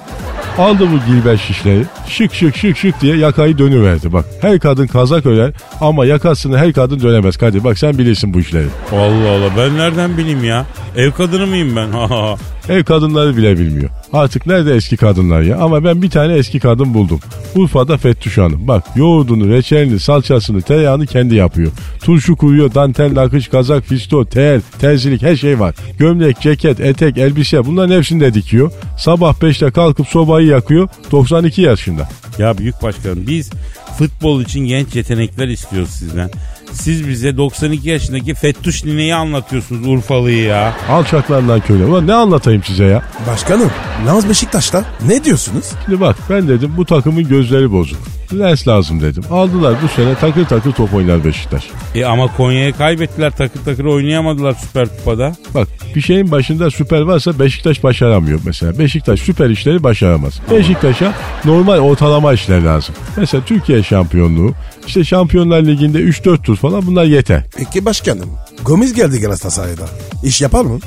Aldı 0.58 0.84
bu 0.92 1.12
Gilbert 1.12 1.40
şişleri 1.40 1.84
şık 2.08 2.34
şık 2.34 2.56
şık 2.56 2.76
şık 2.76 3.00
diye 3.00 3.16
yakayı 3.16 3.58
dönüverdi 3.58 4.12
bak. 4.12 4.24
Her 4.40 4.60
kadın 4.60 4.86
kazak 4.86 5.26
örer 5.26 5.52
ama 5.80 6.06
yakasını 6.06 6.58
her 6.58 6.72
kadın 6.72 7.00
dönemez 7.00 7.36
Kadir. 7.36 7.64
Bak 7.64 7.78
sen 7.78 7.98
bilirsin 7.98 8.34
bu 8.34 8.40
işleri. 8.40 8.66
Allah 8.92 9.30
Allah 9.30 9.50
ben 9.56 9.76
nereden 9.76 10.18
bileyim 10.18 10.44
ya? 10.44 10.66
Ev 10.96 11.10
kadını 11.10 11.46
mıyım 11.46 11.76
ben? 11.76 11.88
Ev 12.68 12.84
kadınları 12.84 13.36
bile 13.36 13.58
bilmiyor. 13.58 13.90
Artık 14.12 14.46
nerede 14.46 14.74
eski 14.74 14.96
kadınlar 14.96 15.42
ya? 15.42 15.58
Ama 15.58 15.84
ben 15.84 16.02
bir 16.02 16.10
tane 16.10 16.34
eski 16.34 16.60
kadın 16.60 16.94
buldum. 16.94 17.20
Urfa'da 17.54 17.96
Fettüş 17.96 18.38
Hanım. 18.38 18.68
Bak 18.68 18.84
yoğurdunu, 18.96 19.48
reçelini, 19.48 20.00
salçasını, 20.00 20.62
tereyağını 20.62 21.06
kendi 21.06 21.34
yapıyor. 21.34 21.72
Turşu 22.02 22.36
kuruyor, 22.36 22.74
dantel, 22.74 23.14
nakış, 23.14 23.48
kazak, 23.48 23.84
fisto, 23.84 24.24
tel, 24.24 24.60
terzilik 24.78 25.22
her 25.22 25.36
şey 25.36 25.60
var. 25.60 25.74
Gömlek, 25.98 26.40
ceket, 26.40 26.80
etek, 26.80 27.18
elbise 27.18 27.66
bunların 27.66 27.96
hepsini 27.96 28.20
de 28.20 28.34
dikiyor. 28.34 28.72
Sabah 28.98 29.34
5'te 29.34 29.70
kalkıp 29.70 30.08
sobayı 30.08 30.46
yakıyor. 30.46 30.88
92 31.12 31.62
yaşında. 31.62 32.08
ya 32.38 32.58
büyük 32.58 32.82
başkanım 32.82 33.24
biz 33.26 33.50
futbol 33.98 34.42
için 34.42 34.60
genç 34.60 34.94
yetenekler 34.94 35.48
istiyoruz 35.48 35.90
sizden. 35.90 36.30
Siz 36.72 37.08
bize 37.08 37.36
92 37.36 37.88
yaşındaki 37.88 38.34
Fettuş 38.34 38.84
Nine'yi 38.84 39.14
anlatıyorsunuz 39.14 39.86
Urfalı'yı 39.86 40.44
ya. 40.44 40.74
Alçaklarından 40.90 41.60
köle. 41.60 41.84
Ulan 41.84 42.06
ne 42.06 42.14
anlatayım 42.14 42.62
size 42.64 42.84
ya? 42.84 43.02
Başkanım 43.26 43.70
Naz 44.04 44.28
Beşiktaş'ta 44.28 44.84
ne 45.06 45.24
diyorsunuz? 45.24 45.64
Şimdi 45.84 46.00
bak 46.00 46.16
ben 46.30 46.48
dedim 46.48 46.72
bu 46.76 46.84
takımın 46.84 47.28
gözleri 47.28 47.72
bozuk. 47.72 47.98
Lens 48.38 48.68
lazım 48.68 49.00
dedim. 49.00 49.22
Aldılar 49.30 49.74
bu 49.82 49.88
sene 49.88 50.14
takır 50.14 50.44
takır 50.44 50.72
top 50.72 50.94
oynar 50.94 51.24
Beşiktaş. 51.24 51.64
E 51.94 52.04
ama 52.04 52.36
Konya'ya 52.36 52.72
kaybettiler 52.72 53.30
takır 53.30 53.60
takır 53.64 53.84
oynayamadılar 53.84 54.54
Süper 54.54 54.88
Kupa'da. 54.88 55.32
Bak 55.54 55.68
bir 55.94 56.00
şeyin 56.00 56.30
başında 56.30 56.70
süper 56.70 57.00
varsa 57.00 57.38
Beşiktaş 57.38 57.84
başaramıyor 57.84 58.40
mesela. 58.44 58.78
Beşiktaş 58.78 59.20
süper 59.20 59.50
işleri 59.50 59.82
başaramaz. 59.82 60.40
Beşiktaş'a 60.50 61.12
normal 61.44 61.78
ortalama 61.78 62.32
işler 62.32 62.62
lazım. 62.62 62.94
Mesela 63.16 63.44
Türkiye 63.44 63.82
şampiyonluğu, 63.82 64.54
işte 64.86 65.04
Şampiyonlar 65.04 65.62
Ligi'nde 65.62 65.98
3-4 65.98 66.42
tur 66.42 66.56
falan 66.58 66.86
bunlar 66.86 67.04
yeter. 67.04 67.44
Peki 67.56 67.84
başkanım 67.84 68.30
Gomis 68.64 68.94
geldi 68.94 69.20
Galatasaray'da. 69.20 69.88
İş 70.22 70.40
yapar 70.40 70.64
mı? 70.64 70.78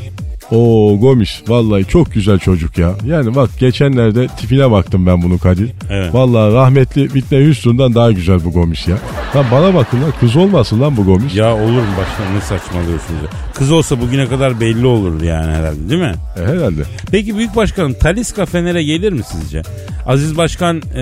Oo 0.52 1.00
Gomis 1.00 1.42
vallahi 1.48 1.86
çok 1.86 2.14
güzel 2.14 2.40
çocuk 2.40 2.78
ya. 2.78 2.94
Yani 3.06 3.36
bak 3.36 3.50
geçenlerde 3.60 4.28
tipine 4.28 4.72
baktım 4.72 5.06
ben 5.06 5.22
bunu 5.22 5.38
Kadir. 5.40 5.70
Evet. 5.90 6.14
Vallahi 6.14 6.54
rahmetli 6.54 7.04
Whitney 7.04 7.46
Houston'dan 7.46 7.96
daha 7.96 8.12
güzel 8.12 8.46
bu 8.46 8.52
Gomis 8.52 8.88
ya. 8.88 8.98
Lan 9.36 9.46
bana 9.52 9.74
bakın 9.74 10.02
lan 10.02 10.14
kız 10.20 10.36
olmasın 10.36 10.82
lan 10.82 10.98
bu 10.98 11.06
Gomis. 11.06 11.36
Ya 11.36 11.56
olur 11.56 11.82
mu 11.82 11.94
başkanım 11.98 12.36
ne 12.36 12.42
saçmalıyorsunuz 12.42 13.22
ya. 13.24 13.30
Kız 13.54 13.72
olsa 13.72 14.02
bugüne 14.02 14.28
kadar 14.28 14.60
belli 14.60 14.86
olurdu 14.86 15.26
yani 15.26 15.52
herhalde 15.52 15.90
değil 15.90 16.02
mi? 16.02 16.14
E, 16.38 16.42
herhalde. 16.42 16.82
Peki 17.12 17.38
Büyük 17.38 17.56
Başkanım 17.56 17.94
Taliska 17.94 18.46
Fener'e 18.46 18.84
gelir 18.84 19.14
mi 19.14 19.22
sizce? 19.32 19.62
Aziz 20.06 20.38
Başkan 20.38 20.82
e, 20.96 21.02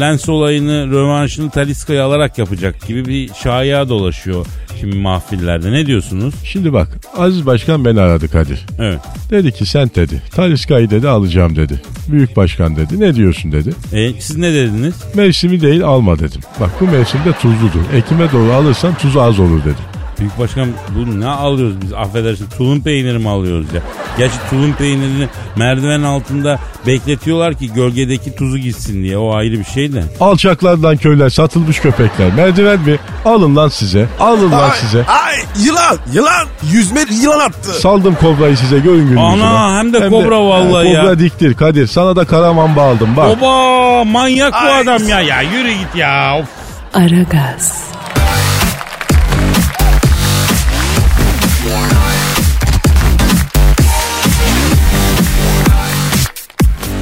Lens 0.00 0.28
olayını 0.28 0.90
rövanşını 0.90 1.50
Taliska'ya 1.50 2.04
alarak 2.04 2.38
yapacak 2.38 2.86
gibi 2.86 3.04
bir 3.06 3.30
şaya 3.42 3.88
dolaşıyor 3.88 4.46
şimdi 4.80 4.96
mahfillerde. 4.96 5.72
Ne 5.72 5.86
diyorsunuz? 5.86 6.34
Şimdi 6.44 6.72
bak 6.72 6.88
Aziz 7.16 7.46
Başkan 7.46 7.84
beni 7.84 8.00
aradı 8.00 8.28
Kadir. 8.28 8.66
Evet. 8.78 9.00
Dedi 9.30 9.52
ki 9.52 9.66
sen 9.66 9.90
dedi 9.94 10.22
Taliska'yı 10.30 10.90
dedi 10.90 11.08
alacağım 11.08 11.56
dedi. 11.56 11.82
Büyük 12.08 12.36
başkan 12.36 12.76
dedi 12.76 13.00
ne 13.00 13.14
diyorsun 13.14 13.52
dedi. 13.52 13.70
E, 13.92 14.12
siz 14.20 14.36
ne 14.36 14.54
dediniz? 14.54 14.94
Mevsimi 15.14 15.60
değil 15.60 15.84
alma 15.84 16.18
dedim. 16.18 16.40
Bak 16.60 16.70
bu 16.80 16.86
mevsimde 16.86 17.32
tuzludur. 17.32 17.92
Ekime 17.94 18.32
doğru 18.32 18.52
alırsan 18.52 18.94
tuzu 18.94 19.20
az 19.20 19.38
olur 19.40 19.60
dedim. 19.60 19.97
Büyük 20.20 20.38
başkan 20.38 20.68
bu 20.96 21.20
ne 21.20 21.26
alıyoruz 21.26 21.82
biz 21.82 21.92
affedersin 21.92 22.46
tulum 22.58 22.82
peyniri 22.82 23.18
mi 23.18 23.28
alıyoruz 23.28 23.66
ya? 23.74 23.80
Gerçi 24.18 24.34
tulum 24.50 24.72
peynirini 24.72 25.28
merdiven 25.56 26.02
altında 26.02 26.58
bekletiyorlar 26.86 27.54
ki 27.54 27.72
gölgedeki 27.72 28.36
tuzu 28.36 28.58
gitsin 28.58 29.02
diye 29.02 29.18
o 29.18 29.34
ayrı 29.34 29.58
bir 29.58 29.64
şey 29.64 29.92
de. 29.92 30.04
Alçaklardan 30.20 30.96
köyler 30.96 31.30
satılmış 31.30 31.80
köpekler. 31.80 32.32
Merdiven 32.34 32.80
mi? 32.80 32.98
Alın 33.24 33.56
lan 33.56 33.68
size. 33.68 34.06
Alın 34.20 34.52
lan 34.52 34.70
size. 34.70 35.04
Ay 35.06 35.36
yılan 35.64 35.98
yılan 36.12 36.46
yüzme 36.72 37.04
yılan 37.22 37.38
attı. 37.40 37.72
Saldım 37.80 38.14
kobrayı 38.14 38.56
size 38.56 38.78
görün 38.78 39.08
gününüzü. 39.08 39.20
Ana, 39.20 39.78
hem 39.78 39.92
de 39.92 40.08
kobra 40.08 40.44
vallahi 40.44 40.88
ya. 40.88 41.02
Kobra 41.02 41.18
diktir 41.18 41.54
Kadir. 41.54 41.86
Sana 41.86 42.16
da 42.16 42.24
karaman 42.24 42.76
bağladım 42.76 43.16
bak. 43.16 43.38
Oba 43.38 44.04
manyak 44.04 44.52
bu 44.52 44.56
Ay. 44.56 44.80
adam 44.80 45.08
ya 45.08 45.20
ya 45.20 45.42
yürü 45.42 45.72
git 45.72 45.96
ya. 45.96 46.38
Of. 46.40 46.46
Aragaz, 46.94 47.82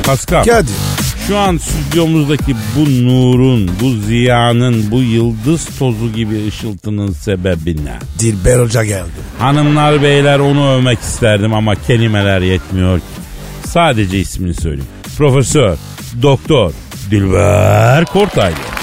Pascal 0.07 0.45
Kadir. 0.45 0.75
şu 1.27 1.39
an 1.39 1.57
stüdyomuzdaki 1.57 2.57
bu 2.77 2.85
nurun, 3.07 3.71
bu 3.81 3.91
ziyanın, 3.91 4.91
bu 4.91 5.03
yıldız 5.03 5.79
tozu 5.79 6.13
gibi 6.13 6.47
ışıltının 6.49 7.13
sebebi 7.13 7.85
ne? 7.85 7.99
Dilber 8.19 8.59
Hoca 8.61 8.85
geldi. 8.85 9.11
Hanımlar 9.39 10.03
beyler 10.03 10.39
onu 10.39 10.71
övmek 10.71 10.99
isterdim 10.99 11.53
ama 11.55 11.75
kelimeler 11.75 12.41
yetmiyor. 12.41 13.01
Sadece 13.67 14.19
ismini 14.19 14.55
söyleyeyim. 14.55 14.91
Profesör, 15.19 15.77
Doktor, 16.23 16.73
Dilber 17.11 18.05
Kortaylı. 18.05 18.76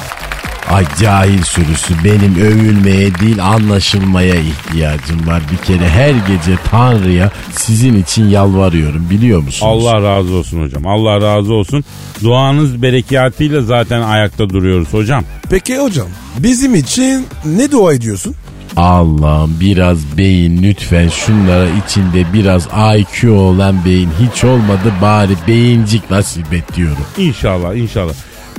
Ay 0.74 0.86
cahil 1.02 1.44
sürüsü 1.44 1.94
benim 2.04 2.36
övülmeye 2.36 3.20
değil 3.20 3.44
anlaşılmaya 3.46 4.36
ihtiyacım 4.36 5.28
var. 5.28 5.42
Bir 5.52 5.58
kere 5.58 5.90
her 5.90 6.10
gece 6.10 6.58
Tanrı'ya 6.72 7.32
sizin 7.52 8.02
için 8.02 8.30
yalvarıyorum 8.30 9.10
biliyor 9.10 9.42
musunuz? 9.44 9.86
Allah 9.86 10.02
razı 10.02 10.34
olsun 10.34 10.62
hocam. 10.62 10.88
Allah 10.88 11.22
razı 11.22 11.54
olsun. 11.54 11.84
Duanız 12.24 12.82
berekatıyla 12.82 13.62
zaten 13.62 14.02
ayakta 14.02 14.50
duruyoruz 14.50 14.94
hocam. 14.94 15.24
Peki 15.50 15.78
hocam 15.78 16.08
bizim 16.38 16.76
için 16.76 17.26
ne 17.46 17.72
dua 17.72 17.94
ediyorsun? 17.94 18.36
Allah'ım 18.76 19.58
biraz 19.62 20.18
beyin 20.18 20.64
lütfen 20.64 21.10
şunlara 21.10 21.68
içinde 21.86 22.34
biraz 22.34 22.68
IQ 22.98 23.32
olan 23.32 23.86
beyin 23.86 24.10
hiç 24.20 24.44
olmadı 24.44 24.94
bari 25.02 25.34
beyincik 25.48 26.12
nasip 26.12 26.54
et 26.54 26.76
diyorum. 26.76 27.06
İnşallah 27.18 27.76
inşallah. 27.76 28.14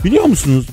Biliyor 0.04 0.24
musunuz? 0.24 0.66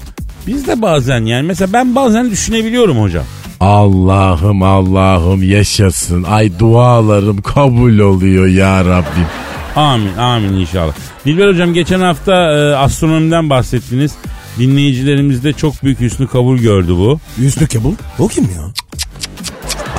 Biz 0.47 0.67
de 0.67 0.81
bazen 0.81 1.25
yani 1.25 1.47
mesela 1.47 1.73
ben 1.73 1.95
bazen 1.95 2.31
düşünebiliyorum 2.31 3.01
hocam. 3.01 3.23
Allah'ım 3.59 4.63
Allah'ım 4.63 5.43
yaşasın. 5.43 6.23
Ay 6.23 6.59
dualarım 6.59 7.41
kabul 7.41 7.99
oluyor 7.99 8.47
ya 8.47 8.85
Rabbim. 8.85 9.25
Amin 9.75 10.17
amin 10.17 10.53
inşallah. 10.53 10.93
Dilber 11.25 11.47
hocam 11.47 11.73
geçen 11.73 11.99
hafta 11.99 12.33
e, 12.33 12.75
astronomiden 12.75 13.49
bahsettiniz. 13.49 14.11
Dinleyicilerimizde 14.59 15.53
çok 15.53 15.83
büyük 15.83 15.99
hüsnü 15.99 16.27
kabul 16.27 16.57
gördü 16.57 16.91
bu. 16.91 17.19
Hüsnü 17.37 17.67
Kebul. 17.67 17.93
O 18.19 18.27
kim 18.27 18.43
ya? 18.43 18.61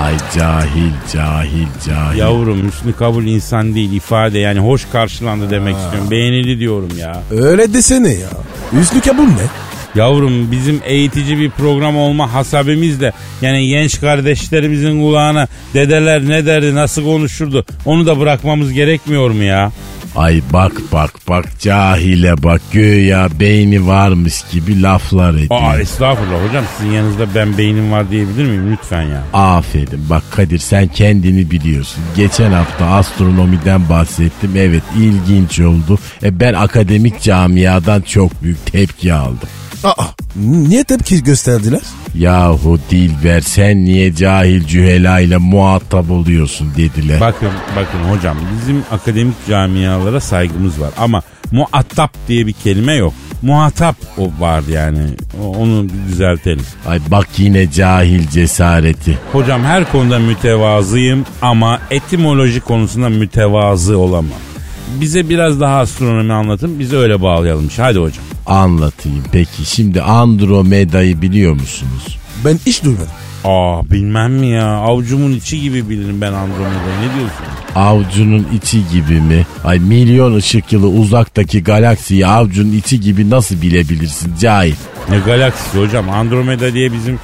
Ay 0.05 0.15
cahil 0.37 0.93
cahil 1.13 1.67
cahil. 1.89 2.19
Yavrum 2.19 2.63
hüsnü 2.63 2.93
kabul 2.93 3.25
insan 3.25 3.75
değil 3.75 3.93
ifade 3.93 4.39
yani 4.39 4.61
hoş 4.61 4.87
karşılandı 4.93 5.51
demek 5.51 5.77
istiyorum. 5.77 6.11
Beğenildi 6.11 6.59
diyorum 6.59 6.89
ya. 6.99 7.23
Öyle 7.31 7.75
desene 7.75 8.09
ya. 8.09 8.29
Hüsnü 8.73 9.01
Kebul 9.01 9.23
ne? 9.23 9.47
Yavrum 9.95 10.51
bizim 10.51 10.81
eğitici 10.85 11.39
bir 11.39 11.51
program 11.51 11.97
olma 11.97 12.33
hasabimiz 12.35 13.01
de 13.01 13.13
yani 13.43 13.69
genç 13.69 14.01
kardeşlerimizin 14.01 15.01
kulağına 15.01 15.49
dedeler 15.75 16.29
ne 16.29 16.47
derdi 16.47 16.75
nasıl 16.75 17.05
konuşurdu 17.05 17.65
onu 17.85 18.07
da 18.07 18.21
bırakmamız 18.21 18.73
gerekmiyor 18.73 19.31
mu 19.31 19.43
ya? 19.43 19.73
Ay 20.17 20.41
bak 20.53 20.73
bak 20.93 21.15
bak 21.29 21.61
cahile 21.61 22.43
bak 22.43 22.61
göya 22.73 23.29
beyni 23.41 23.87
varmış 23.87 24.35
gibi 24.53 24.83
laflar 24.83 25.35
ediyor. 25.35 25.49
Aa 25.63 25.79
estağfurullah 25.79 26.49
hocam 26.49 26.65
sizin 26.79 26.93
yanınızda 26.93 27.35
ben 27.35 27.59
beynim 27.59 27.93
var 27.93 28.11
diyebilir 28.11 28.45
miyim 28.45 28.73
lütfen 28.73 29.03
ya? 29.03 29.23
Aferin 29.33 30.11
bak 30.11 30.23
Kadir 30.31 30.59
sen 30.59 30.89
kendini 30.89 31.51
biliyorsun. 31.51 32.03
Geçen 32.17 32.53
hafta 32.53 32.87
astronomiden 32.87 33.89
bahsettim. 33.89 34.51
Evet 34.57 34.83
ilginç 34.99 35.61
oldu. 35.61 35.99
E 36.23 36.41
ben 36.41 36.55
akademik 36.55 37.21
camiadan 37.23 38.01
çok 38.01 38.43
büyük 38.43 38.67
tepki 38.67 39.13
aldım. 39.13 39.49
Aa, 39.85 40.05
niye 40.37 40.85
tepki 40.85 41.23
gösterdiler? 41.25 41.81
Yahu 42.15 42.79
Dilber 42.91 43.41
sen 43.41 43.85
niye 43.85 44.15
cahil 44.15 44.65
cühela 44.67 45.21
ile 45.21 45.37
muhatap 45.37 46.11
oluyorsun 46.11 46.73
dediler. 46.77 47.21
Bakın 47.21 47.49
bakın 47.77 47.99
hocam 48.17 48.37
bizim 48.61 48.83
akademik 48.91 49.35
camialara 49.49 50.21
saygımız 50.21 50.81
var 50.81 50.91
ama 50.99 51.23
muattap 51.53 52.11
diye 52.29 52.47
bir 52.47 52.53
kelime 52.53 52.95
yok. 52.95 53.13
Muhatap 53.43 53.97
o 54.19 54.31
var 54.43 54.63
yani 54.71 55.01
onu 55.57 55.85
bir 55.89 56.13
düzeltelim. 56.13 56.65
Ay 56.87 57.01
bak 57.09 57.27
yine 57.39 57.71
cahil 57.71 58.29
cesareti. 58.29 59.19
Hocam 59.33 59.63
her 59.65 59.93
konuda 59.93 60.19
mütevazıyım 60.19 61.25
ama 61.43 61.81
etimoloji 61.91 62.61
konusunda 62.61 63.09
mütevazı 63.09 63.99
olamam. 63.99 64.39
Bize 65.01 65.29
biraz 65.29 65.61
daha 65.61 65.79
astronomi 65.79 66.33
anlatın 66.33 66.79
bizi 66.79 66.97
öyle 66.97 67.23
bağlayalım. 67.23 67.69
Hadi 67.77 67.99
hocam. 67.99 68.25
Anlatayım 68.47 69.25
peki 69.33 69.65
şimdi 69.65 70.03
Andromeda'yı 70.03 71.23
biliyor 71.23 71.53
musunuz? 71.53 72.19
Ben 72.45 72.59
hiç 72.67 72.85
duymadım. 72.85 73.09
Aa 73.45 73.91
bilmem 73.91 74.33
mi 74.33 74.49
ya 74.49 74.67
avucumun 74.67 75.33
içi 75.33 75.61
gibi 75.61 75.89
bilirim 75.89 76.21
ben 76.21 76.33
Andromeda'yı 76.33 76.99
ne 77.01 77.15
diyorsun? 77.19 77.45
Avcunun 77.75 78.47
içi 78.55 78.89
gibi 78.89 79.21
mi? 79.21 79.47
Ay 79.65 79.79
milyon 79.79 80.35
ışık 80.35 80.73
yılı 80.73 80.89
uzaktaki 80.89 81.65
galaksiyi 81.65 82.27
avcunun 82.27 82.73
içi 82.73 83.01
gibi 83.01 83.31
nasıl 83.31 83.63
bilebilirsin 83.63 84.35
cahil? 84.41 84.75
Ne 85.11 85.19
galaksisi 85.19 85.79
hocam 85.79 86.11
Andromeda 86.11 86.75
diye 86.75 86.93
bizim 86.93 87.19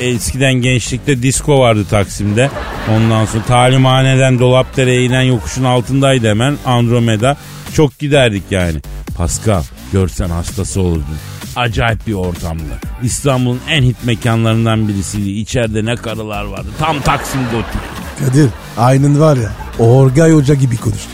e, 0.00 0.06
eskiden 0.06 0.54
gençlikte 0.54 1.22
disco 1.22 1.58
vardı 1.58 1.84
Taksim'de. 1.90 2.50
Ondan 2.96 3.24
sonra 3.24 3.44
talimhaneden 3.44 4.38
Dolapdere'ye 4.38 5.04
inen 5.04 5.22
yokuşun 5.22 5.64
altındaydı 5.64 6.28
hemen 6.28 6.56
Andromeda. 6.66 7.36
Çok 7.74 7.98
giderdik 7.98 8.42
yani. 8.50 8.78
Pascal 9.16 9.62
görsen 9.92 10.30
hastası 10.30 10.80
olurdun. 10.80 11.31
Acayip 11.56 12.06
bir 12.06 12.12
ortamdı. 12.12 12.62
İstanbul'un 13.02 13.60
en 13.70 13.82
hit 13.82 13.96
mekanlarından 14.04 14.88
birisiydi. 14.88 15.30
İçeride 15.30 15.84
ne 15.84 15.96
karılar 15.96 16.44
vardı. 16.44 16.68
Tam 16.78 17.00
Taksim 17.00 17.40
Gotik. 17.52 17.80
Kadir 18.18 18.48
aynen 18.78 19.20
var 19.20 19.36
ya 19.36 19.50
Orgay 19.78 20.32
Hoca 20.32 20.54
gibi 20.54 20.76
konuştu. 20.76 21.08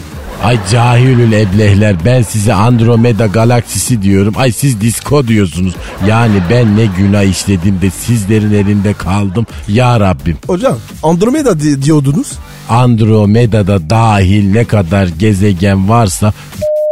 Ay 0.45 0.59
cahilül 0.71 1.33
eblehler 1.33 1.97
ben 2.05 2.23
size 2.23 2.55
Andromeda 2.55 3.27
galaksisi 3.27 4.03
diyorum. 4.03 4.35
Ay 4.37 4.53
siz 4.53 4.81
disco 4.81 5.29
diyorsunuz. 5.29 5.75
Yani 6.07 6.37
ben 6.51 6.77
ne 6.77 6.87
günah 6.87 7.23
işledim 7.23 7.81
de 7.83 7.91
sizlerin 7.91 8.53
elinde 8.53 8.95
kaldım. 8.95 9.47
Ya 9.69 10.01
Rabbim. 10.01 10.37
Hocam 10.47 10.79
Andromeda 11.03 11.61
di- 11.61 11.83
diyordunuz. 11.83 12.33
Andromeda'da 12.69 13.91
dahil 13.91 14.51
ne 14.53 14.65
kadar 14.65 15.07
gezegen 15.07 15.89
varsa 15.89 16.33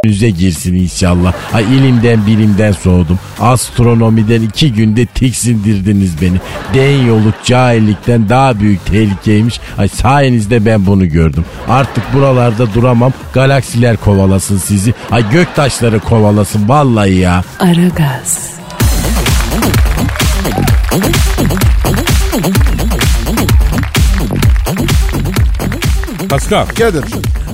yüze 0.03 0.29
girsin 0.29 0.75
inşallah. 0.75 1.33
Ay 1.53 1.63
ilimden 1.63 2.27
bilimden 2.27 2.71
soğudum. 2.71 3.19
Astronomiden 3.39 4.41
iki 4.41 4.73
günde 4.73 5.05
tiksindirdiniz 5.05 6.21
beni. 6.21 6.37
Den 6.73 7.05
yoluk 7.05 7.33
cahillikten 7.45 8.29
daha 8.29 8.59
büyük 8.59 8.85
tehlikeymiş. 8.85 9.59
Ay 9.77 9.87
sayenizde 9.87 10.65
ben 10.65 10.85
bunu 10.85 11.09
gördüm. 11.09 11.45
Artık 11.69 12.13
buralarda 12.13 12.73
duramam. 12.73 13.13
Galaksiler 13.33 13.97
kovalasın 13.97 14.57
sizi. 14.57 14.93
Ay 15.11 15.29
göktaşları 15.31 15.99
kovalasın 15.99 16.69
vallahi 16.69 17.15
ya. 17.15 17.43
Aragaz, 17.59 18.49
Pascal. 26.29 26.65
Kadir. 26.65 27.03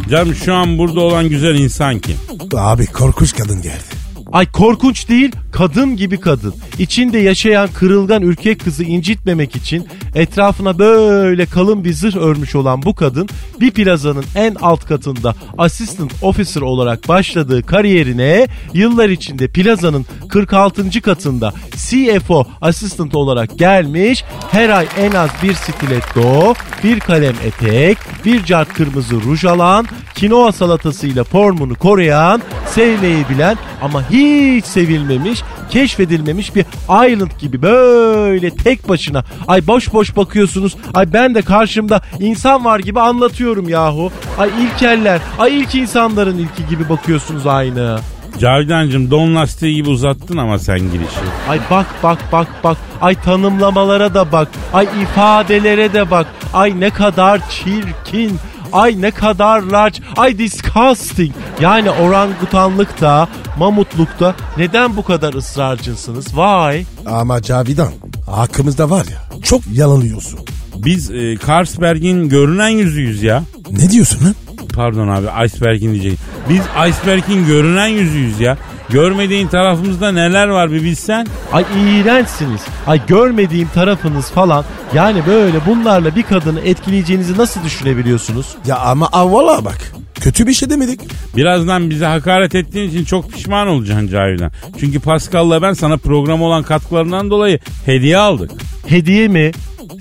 Canım 0.10 0.36
şu 0.36 0.54
an 0.54 0.78
burada 0.78 1.00
olan 1.02 1.30
güzel 1.30 1.56
insan 1.56 2.00
kim? 2.00 2.16
Abi 2.58 2.86
korkunç 2.86 3.36
kadın 3.36 3.62
geldi. 3.62 4.04
Ay 4.32 4.52
korkunç 4.52 5.10
değil, 5.10 5.32
kadın 5.52 5.96
gibi 5.96 6.20
kadın. 6.20 6.54
İçinde 6.80 7.18
yaşayan 7.18 7.70
kırılgan 7.74 8.22
ürkek 8.22 8.60
kızı 8.60 8.84
incitmemek 8.84 9.56
için 9.56 9.88
etrafına 10.16 10.80
böyle 10.80 11.46
kalın 11.46 11.84
bir 11.84 11.94
zırh 11.94 12.16
örmüş 12.16 12.56
olan 12.56 12.84
bu 12.84 12.96
kadın 12.96 13.30
bir 13.64 13.72
plazanın 13.72 14.26
en 14.36 14.56
alt 14.62 14.86
katında 14.86 15.36
assistant 15.58 16.12
officer 16.22 16.62
olarak 16.62 17.08
başladığı 17.08 17.64
kariyerine 17.64 18.48
yıllar 18.74 19.10
içinde 19.10 19.48
plazanın 19.48 20.06
46. 20.30 21.02
katında 21.02 21.54
CFO 21.76 22.48
assistant 22.62 23.16
olarak 23.16 23.60
gelmiş. 23.60 24.24
Her 24.52 24.70
ay 24.70 24.88
en 24.98 25.12
az 25.12 25.30
bir 25.44 25.54
stiletto, 25.54 26.54
bir 26.84 27.00
kalem 27.00 27.36
etek, 27.46 27.98
bir 28.26 28.44
cart 28.44 28.74
kırmızı 28.74 29.16
ruj 29.16 29.46
alan, 29.46 29.86
kinoa 30.16 30.52
salatasıyla 30.52 31.24
formunu 31.24 31.76
koruyan, 31.76 32.42
sevmeyi 32.68 33.26
bilen 33.30 33.58
ama 33.82 34.10
hiç 34.10 34.66
sevilmemiş 34.66 35.44
keşfedilmemiş 35.74 36.56
bir 36.56 36.66
island 36.90 37.32
gibi 37.40 37.62
böyle 37.62 38.50
tek 38.50 38.90
başına. 38.90 39.24
Ay 39.48 39.68
boş 39.68 39.94
boş 39.94 40.16
bakıyorsunuz. 40.16 40.76
Ay 40.94 41.14
ben 41.14 41.36
de 41.36 41.42
karşımda 41.42 42.02
insan 42.20 42.66
var 42.66 42.80
gibi 42.80 43.00
anlatıyorum 43.00 43.53
yahu. 43.62 44.12
Ay 44.38 44.50
ilkeller, 44.64 45.22
ay 45.40 45.60
ilk 45.60 45.76
insanların 45.76 46.38
ilki 46.38 46.68
gibi 46.70 46.90
bakıyorsunuz 46.90 47.48
aynı. 47.48 48.00
Cavidancığım 48.40 49.12
don 49.12 49.36
lastiği 49.36 49.76
gibi 49.76 49.90
uzattın 49.90 50.38
ama 50.38 50.60
sen 50.60 50.80
girişi. 50.80 51.20
Ay 51.50 51.60
bak 51.72 51.86
bak 52.04 52.20
bak 52.32 52.48
bak. 52.64 52.78
Ay 53.02 53.16
tanımlamalara 53.16 54.14
da 54.14 54.32
bak. 54.32 54.48
Ay 54.74 54.88
ifadelere 55.04 55.94
de 55.94 56.12
bak. 56.12 56.28
Ay 56.54 56.80
ne 56.80 56.90
kadar 56.90 57.50
çirkin. 57.50 58.40
Ay 58.74 59.02
ne 59.02 59.12
kadar 59.12 59.62
large. 59.62 59.98
Ay 60.18 60.38
disgusting. 60.38 61.32
Yani 61.62 61.90
orangutanlıkta, 61.92 63.28
mamutlukta 63.58 64.36
neden 64.58 64.98
bu 64.98 65.04
kadar 65.04 65.34
ısrarcısınız? 65.34 66.38
Vay. 66.38 66.86
Ama 67.06 67.42
Cavidan 67.42 67.92
hakkımızda 68.32 68.90
var 68.90 69.06
ya 69.06 69.42
çok 69.44 69.62
yalanıyorsun. 69.74 70.40
Biz 70.86 71.12
e, 71.12 71.38
Carlsberg'in 71.48 72.30
görünen 72.30 72.68
yüzüyüz 72.70 73.24
ya. 73.24 73.44
Ne 73.72 73.90
diyorsun 73.90 74.26
lan? 74.26 74.36
Pardon 74.74 75.08
abi 75.08 75.46
iceberg'in 75.46 75.92
diyeceğim. 75.92 76.18
Biz 76.50 76.62
iceberg'in 76.90 77.48
görünen 77.48 77.88
yüzüyüz 77.88 78.40
ya. 78.40 78.58
Görmediğin 78.90 79.48
tarafımızda 79.48 80.12
neler 80.12 80.48
var 80.48 80.72
bir 80.72 80.84
bilsen. 80.84 81.28
Ay 81.52 81.66
iğrençsiniz. 81.78 82.62
Ay 82.88 83.02
görmediğim 83.08 83.68
tarafınız 83.68 84.32
falan. 84.32 84.66
Yani 84.94 85.22
böyle 85.28 85.66
bunlarla 85.68 86.16
bir 86.16 86.24
kadını 86.24 86.60
etkileyeceğinizi 86.60 87.38
nasıl 87.38 87.64
düşünebiliyorsunuz? 87.64 88.48
Ya 88.68 88.78
ama 88.78 89.08
avvala 89.12 89.66
bak. 89.66 89.78
Kötü 90.16 90.48
bir 90.48 90.54
şey 90.54 90.70
demedik. 90.70 91.02
Birazdan 91.36 91.90
bize 91.90 92.06
hakaret 92.06 92.56
ettiğin 92.56 92.90
için 92.90 93.06
çok 93.06 93.32
pişman 93.32 93.68
olacaksın 93.68 94.08
Cavidan. 94.08 94.52
Çünkü 94.80 95.00
Pascal'la 95.00 95.62
ben 95.62 95.74
sana 95.74 95.98
program 95.98 96.42
olan 96.42 96.64
katkılarından 96.64 97.30
dolayı 97.30 97.60
hediye 97.86 98.18
aldık. 98.18 98.52
Hediye 98.88 99.28
mi? 99.28 99.52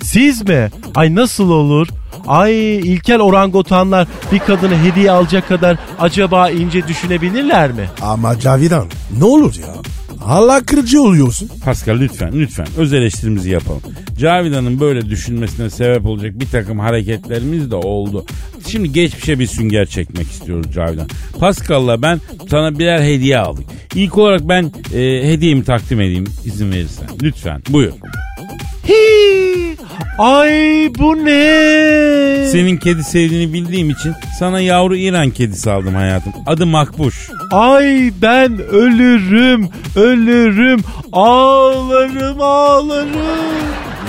Siz 0.03 0.41
mi? 0.49 0.69
Ay 0.95 1.15
nasıl 1.15 1.49
olur? 1.49 1.87
Ay 2.27 2.79
ilkel 2.79 3.19
orangutanlar 3.19 4.07
bir 4.31 4.39
kadını 4.39 4.77
hediye 4.83 5.11
alacak 5.11 5.47
kadar 5.47 5.77
acaba 5.99 6.49
ince 6.49 6.87
düşünebilirler 6.87 7.71
mi? 7.71 7.89
Ama 8.01 8.39
Cavidan 8.39 8.87
ne 9.19 9.23
olur 9.25 9.55
ya. 9.55 9.73
Allah 10.25 10.61
kırıcı 10.65 11.01
oluyorsun. 11.01 11.49
Pascal 11.65 11.99
lütfen 11.99 12.31
lütfen 12.33 12.67
öz 12.77 12.93
eleştirimizi 12.93 13.49
yapalım. 13.49 13.81
Cavidan'ın 14.19 14.79
böyle 14.79 15.09
düşünmesine 15.09 15.69
sebep 15.69 16.05
olacak 16.05 16.39
bir 16.39 16.47
takım 16.47 16.79
hareketlerimiz 16.79 17.71
de 17.71 17.75
oldu. 17.75 18.25
Şimdi 18.67 18.91
geçmişe 18.91 19.39
bir 19.39 19.47
sünger 19.47 19.85
çekmek 19.85 20.27
istiyoruz 20.31 20.73
Cavidan. 20.73 21.07
Pascal'la 21.39 22.01
ben 22.01 22.19
sana 22.49 22.79
birer 22.79 23.01
hediye 23.03 23.37
aldık. 23.37 23.65
İlk 23.95 24.17
olarak 24.17 24.49
ben 24.49 24.71
e, 24.93 24.99
hediyemi 25.31 25.63
takdim 25.63 26.01
edeyim 26.01 26.25
izin 26.45 26.71
verirsen. 26.71 27.07
Lütfen 27.21 27.61
buyur. 27.69 27.91
Hii! 28.87 29.77
Ay 30.17 30.91
bu 30.99 31.25
ne? 31.25 32.47
Senin 32.51 32.77
kedi 32.77 33.03
sevdiğini 33.03 33.53
bildiğim 33.53 33.89
için 33.89 34.13
sana 34.39 34.59
yavru 34.59 34.95
İran 34.95 35.29
kedisi 35.29 35.71
aldım 35.71 35.95
hayatım. 35.95 36.33
Adı 36.45 36.65
Makbuş. 36.65 37.29
Ay 37.51 38.11
ben 38.21 38.59
ölürüm, 38.59 39.69
ölürüm, 39.95 40.79
ağlarım, 41.11 42.41
ağlarım. 42.41 43.09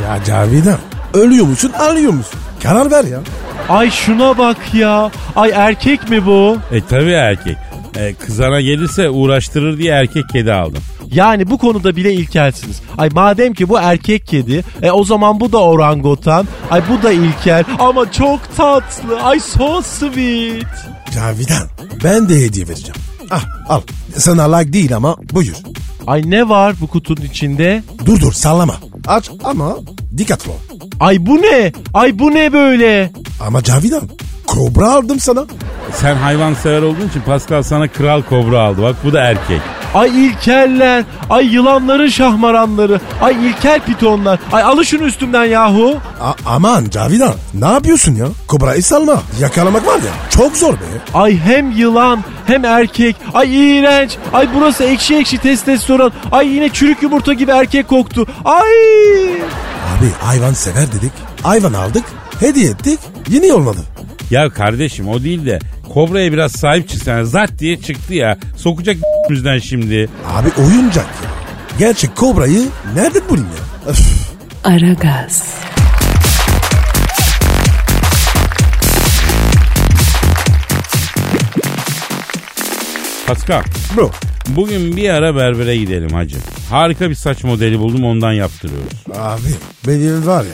Ya 0.03 0.25
Cavidan 0.27 0.79
ölüyor 1.15 1.47
musun 1.47 1.73
alıyor 1.79 2.13
musun? 2.13 2.41
Karar 2.63 2.91
ver 2.91 3.05
ya. 3.05 3.21
Ay 3.69 3.91
şuna 3.91 4.39
bak 4.39 4.75
ya. 4.75 5.11
Ay 5.37 5.51
erkek 5.55 6.11
mi 6.11 6.27
bu? 6.27 6.57
E 6.73 6.81
tabi 6.81 7.11
erkek. 7.11 7.57
E, 7.97 8.15
kızana 8.15 8.61
gelirse 8.61 9.11
uğraştırır 9.11 9.79
diye 9.79 9.93
erkek 9.93 10.29
kedi 10.29 10.53
aldım. 10.53 10.83
Yani 11.15 11.51
bu 11.51 11.59
konuda 11.59 11.97
bile 11.97 12.13
ilkelsiniz. 12.13 12.81
Ay 12.99 13.09
madem 13.13 13.55
ki 13.55 13.69
bu 13.69 13.79
erkek 13.79 14.27
kedi, 14.27 14.65
e 14.83 14.91
o 14.91 15.05
zaman 15.05 15.41
bu 15.41 15.53
da 15.53 15.59
orangutan. 15.59 16.47
Ay 16.71 16.83
bu 16.89 17.03
da 17.03 17.13
ilkel 17.13 17.65
ama 17.79 18.13
çok 18.13 18.57
tatlı. 18.57 19.21
Ay 19.23 19.41
so 19.41 19.83
sweet. 19.83 20.67
Cavidan 21.15 21.69
ben 22.05 22.29
de 22.29 22.41
hediye 22.43 22.69
vereceğim. 22.69 22.95
Ah 23.31 23.45
al. 23.69 23.81
Sana 24.17 24.57
like 24.57 24.73
değil 24.73 24.97
ama 24.97 25.17
buyur. 25.33 25.57
Ay 26.07 26.23
ne 26.27 26.49
var 26.49 26.75
bu 26.81 26.87
kutunun 26.87 27.27
içinde? 27.27 27.83
Dur 28.07 28.21
dur 28.21 28.33
sallama. 28.33 28.75
Aç 29.07 29.31
ama 29.45 29.77
dikkatli 30.17 30.51
ol. 30.51 30.55
Ay 31.01 31.27
bu 31.27 31.37
ne? 31.37 31.73
Ay 31.95 32.19
bu 32.19 32.31
ne 32.31 32.53
böyle? 32.53 33.11
Ama 33.47 33.63
Cavidan 33.63 34.03
kobra 34.47 34.93
aldım 34.93 35.21
sana. 35.21 35.45
Sen 35.93 36.17
hayvan 36.17 36.55
sever 36.55 36.83
olduğun 36.83 37.09
için 37.09 37.21
Pascal 37.27 37.63
sana 37.63 37.89
kral 37.89 38.23
kobra 38.23 38.61
aldı. 38.61 38.83
Bak 38.83 38.97
bu 39.05 39.13
da 39.13 39.21
erkek. 39.21 39.61
Ay 39.95 40.27
ilkeller, 40.27 41.05
ay 41.31 41.47
yılanların 41.47 42.09
şahmaranları, 42.09 43.01
ay 43.23 43.47
ilkel 43.47 43.81
pitonlar. 43.81 44.39
Ay 44.53 44.63
alı 44.63 44.85
şunu 44.85 45.03
üstümden 45.05 45.45
yahu. 45.45 45.97
A- 46.21 46.35
aman 46.55 46.85
Cavidan 46.91 47.35
ne 47.55 47.67
yapıyorsun 47.67 48.15
ya? 48.15 48.27
Kobrayı 48.47 48.83
salma. 48.83 49.23
Yakalamak 49.41 49.87
var 49.87 49.97
ya 49.97 50.13
çok 50.31 50.57
zor 50.57 50.73
be. 50.75 50.77
Ay 51.15 51.39
hem 51.39 51.71
yılan 51.71 52.25
hem 52.47 52.65
erkek. 52.65 53.17
Ay 53.35 53.79
iğrenç. 53.79 54.17
Ay 54.33 54.49
burası 54.55 54.85
ekşi 54.85 55.17
ekşi 55.17 55.39
testosteron. 55.39 56.13
Ay 56.33 56.49
yine 56.49 56.69
çürük 56.69 57.03
yumurta 57.03 57.33
gibi 57.33 57.51
erkek 57.51 57.89
koktu. 57.89 58.27
Ay. 58.45 59.33
Abi 59.99 60.11
hayvan 60.23 60.53
sever 60.53 60.87
dedik. 60.93 61.13
Hayvan 61.43 61.73
aldık. 61.73 62.05
Hediye 62.41 62.71
ettik. 62.71 62.99
Yine 63.29 63.53
olmadı. 63.53 63.79
Ya 64.31 64.51
kardeşim 64.51 65.09
o 65.09 65.23
değil 65.23 65.47
de 65.47 65.59
kobraya 65.93 66.33
biraz 66.33 66.53
sahip 66.53 66.89
çıksana. 66.89 67.25
Zart 67.25 67.59
diye 67.59 67.81
çıktı 67.81 68.15
ya. 68.15 68.39
Sokacak 68.57 68.97
bizden 69.31 69.59
şimdi. 69.59 70.09
Abi 70.29 70.49
oyuncak 70.63 71.07
ya. 71.07 71.31
Gerçek 71.79 72.17
kobrayı 72.17 72.63
nereden 72.95 73.23
bulayım 73.29 73.49
ya? 73.59 73.91
Öf. 73.91 73.99
Aragaz, 74.65 75.43
Pascal 83.27 83.63
Bro. 83.97 84.11
bugün 84.49 84.97
bir 84.97 85.09
ara 85.11 85.37
berbere 85.37 85.77
gidelim 85.77 86.11
hacı. 86.11 86.37
Harika 86.71 87.11
bir 87.11 87.15
saç 87.15 87.45
modeli 87.45 87.79
buldum 87.79 88.05
ondan 88.05 88.33
yaptırıyoruz. 88.33 88.93
Abi 89.15 89.55
beni 89.87 90.27
var 90.27 90.45
ya 90.45 90.51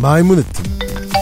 maymun 0.00 0.38
ettim. 0.38 0.64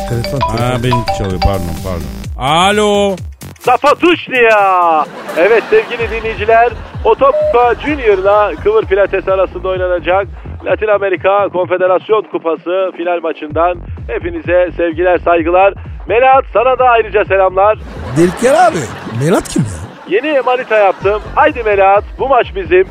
Telefon. 0.08 0.40
Ha 0.40 0.76
benim 0.84 1.04
çalıyor 1.18 1.40
pardon 1.44 1.76
pardon. 1.84 2.08
Alo. 2.38 3.16
Zapatuşnia. 3.60 5.04
Evet 5.36 5.62
sevgili 5.70 6.10
dinleyiciler 6.10 6.72
Otopka 7.04 7.74
Junior'la 7.86 8.52
Kıvır 8.62 8.84
Pilates 8.84 9.28
arasında 9.28 9.68
oynanacak 9.68 10.26
Latin 10.64 10.88
Amerika 10.88 11.48
Konfederasyon 11.52 12.22
Kupası 12.32 12.90
final 12.96 13.20
maçından 13.22 13.74
hepinize 14.08 14.70
sevgiler 14.76 15.18
saygılar. 15.18 15.74
Melahat 16.08 16.44
sana 16.52 16.78
da 16.78 16.84
ayrıca 16.84 17.24
selamlar. 17.24 17.78
Dilker 18.16 18.54
abi. 18.54 18.78
Melat 19.24 19.48
kim 19.48 19.62
ya? 19.62 19.83
Yeni 20.08 20.40
manita 20.40 20.78
yaptım. 20.78 21.22
Haydi 21.34 21.62
Melahat 21.62 22.04
bu 22.18 22.28
maç 22.28 22.54
bizim. 22.54 22.88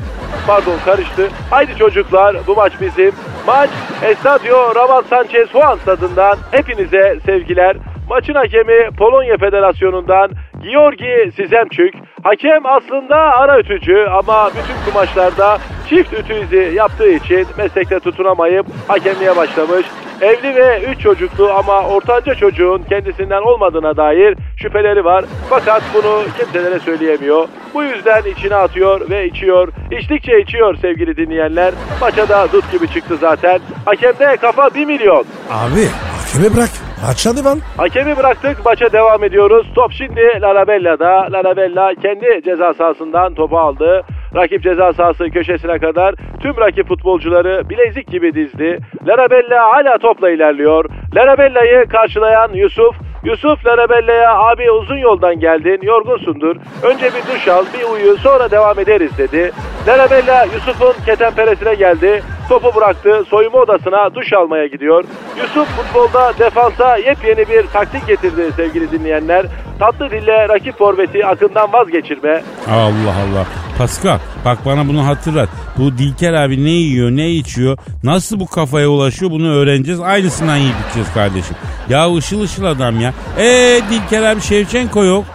Pardon 0.47 0.78
karıştı. 0.86 1.30
Haydi 1.49 1.76
çocuklar 1.78 2.36
bu 2.47 2.56
maç 2.56 2.73
bizim. 2.82 3.12
Maç 3.47 3.69
Estadio 4.04 4.76
Rabat 4.76 5.06
Sanchez 5.06 5.49
Juan 5.49 5.76
stadından 5.76 6.38
hepinize 6.52 7.19
sevgiler. 7.26 7.78
Maçın 8.10 8.34
hakemi 8.34 8.89
Polonya 8.97 9.38
Federasyonu'ndan 9.38 10.32
Georgi 10.63 11.32
Sizemçük. 11.36 11.93
Hakem 12.23 12.65
aslında 12.65 13.15
ara 13.15 13.60
ütücü 13.60 14.06
ama 14.12 14.49
bütün 14.49 14.91
kumaşlarda 14.91 15.58
çift 15.93 16.13
ütü 16.13 16.73
yaptığı 16.73 17.10
için 17.10 17.47
meslekte 17.58 17.99
tutunamayıp 17.99 18.65
hakemliğe 18.88 19.36
başlamış. 19.36 19.86
Evli 20.21 20.56
ve 20.56 20.82
3 20.91 20.99
çocuklu 20.99 21.51
ama 21.51 21.82
ortanca 21.82 22.36
çocuğun 22.36 22.84
kendisinden 22.89 23.41
olmadığına 23.41 23.97
dair 23.97 24.38
şüpheleri 24.58 25.06
var. 25.06 25.25
Fakat 25.49 25.84
bunu 25.93 26.23
kimselere 26.38 26.79
söyleyemiyor. 26.79 27.47
Bu 27.73 27.84
yüzden 27.84 28.21
içine 28.38 28.56
atıyor 28.56 29.10
ve 29.10 29.27
içiyor. 29.27 29.67
İçtikçe 29.91 30.41
içiyor 30.41 30.77
sevgili 30.82 31.17
dinleyenler. 31.17 31.73
Maça 32.01 32.29
da 32.29 32.47
dut 32.51 32.71
gibi 32.71 32.88
çıktı 32.88 33.17
zaten. 33.21 33.60
Hakemde 33.86 34.38
kafa 34.38 34.75
1 34.75 34.86
milyon. 34.86 35.25
Abi 35.51 35.88
hakeme 36.34 36.56
bırak. 36.56 36.69
Maç 37.08 37.26
hadi 37.26 37.43
lan. 37.43 37.60
Hakemi 37.78 38.17
bıraktık 38.17 38.65
maça 38.65 38.91
devam 38.91 39.24
ediyoruz. 39.24 39.67
Top 39.76 39.91
şimdi 39.91 40.22
Larabella'da. 40.41 41.28
Larabella 41.32 41.93
kendi 42.02 42.41
ceza 42.46 42.74
sahasından 42.74 43.34
topu 43.34 43.58
aldı. 43.58 44.02
Rakip 44.36 44.63
ceza 44.63 44.93
sahası 44.93 45.30
köşesine 45.30 45.80
kadar 45.80 46.15
tüm 46.41 46.58
rakip 46.58 46.88
futbolcuları 46.88 47.69
bilezik 47.69 48.08
gibi 48.08 48.34
dizdi. 48.36 48.80
Larabella 49.08 49.63
hala 49.74 49.98
topla 49.98 50.30
ilerliyor. 50.30 50.86
Larabella'yı 51.15 51.86
karşılayan 51.86 52.54
Yusuf 52.54 52.96
Yusuf 53.23 53.65
Larabella'ya 53.65 54.38
abi 54.38 54.71
uzun 54.71 54.97
yoldan 54.97 55.39
geldin 55.39 55.79
yorgunsundur. 55.81 56.55
Önce 56.83 57.05
bir 57.05 57.33
duş 57.33 57.47
al 57.47 57.65
bir 57.73 57.83
uyu 57.83 58.17
sonra 58.17 58.51
devam 58.51 58.79
ederiz 58.79 59.12
dedi. 59.17 59.51
Larabella 59.88 60.45
Yusuf'un 60.45 60.93
ketenperesine 61.05 61.75
geldi. 61.75 62.23
Topu 62.49 62.75
bıraktı 62.75 63.23
soyunma 63.27 63.59
odasına 63.59 64.15
duş 64.15 64.33
almaya 64.33 64.67
gidiyor. 64.67 65.03
Yusuf 65.38 65.67
futbolda 65.67 66.33
defansa 66.39 66.97
yepyeni 66.97 67.49
bir 67.49 67.67
taktik 67.67 68.07
getirdi 68.07 68.51
sevgili 68.55 68.91
dinleyenler. 68.91 69.45
Tatlı 69.79 70.12
dille 70.12 70.49
rakip 70.49 70.77
forveti 70.77 71.25
akından 71.25 71.73
vazgeçirme. 71.73 72.43
Allah 72.69 73.15
Allah. 73.23 73.45
Pascal 73.77 74.19
bak 74.45 74.57
bana 74.65 74.88
bunu 74.88 75.07
hatırlat. 75.07 75.49
Bu 75.77 75.97
Dilker 75.97 76.33
abi 76.33 76.65
ne 76.65 76.69
yiyor 76.69 77.12
ne 77.12 77.29
içiyor 77.29 77.77
nasıl 78.03 78.39
bu 78.39 78.47
kafaya 78.47 78.88
ulaşıyor 78.88 79.31
bunu 79.31 79.55
öğreneceğiz. 79.55 79.99
Aynısından 80.01 80.57
yiyip 80.57 80.75
içeceğiz 80.86 81.13
kardeşim. 81.13 81.55
Ya 81.89 82.15
ışıl 82.15 82.41
ışıl 82.41 82.63
adam 82.65 82.99
ya. 82.99 83.13
Eee 83.39 83.79
Dilker 83.91 84.23
abi 84.23 84.41
Şevçenko 84.41 85.03
yok. 85.03 85.25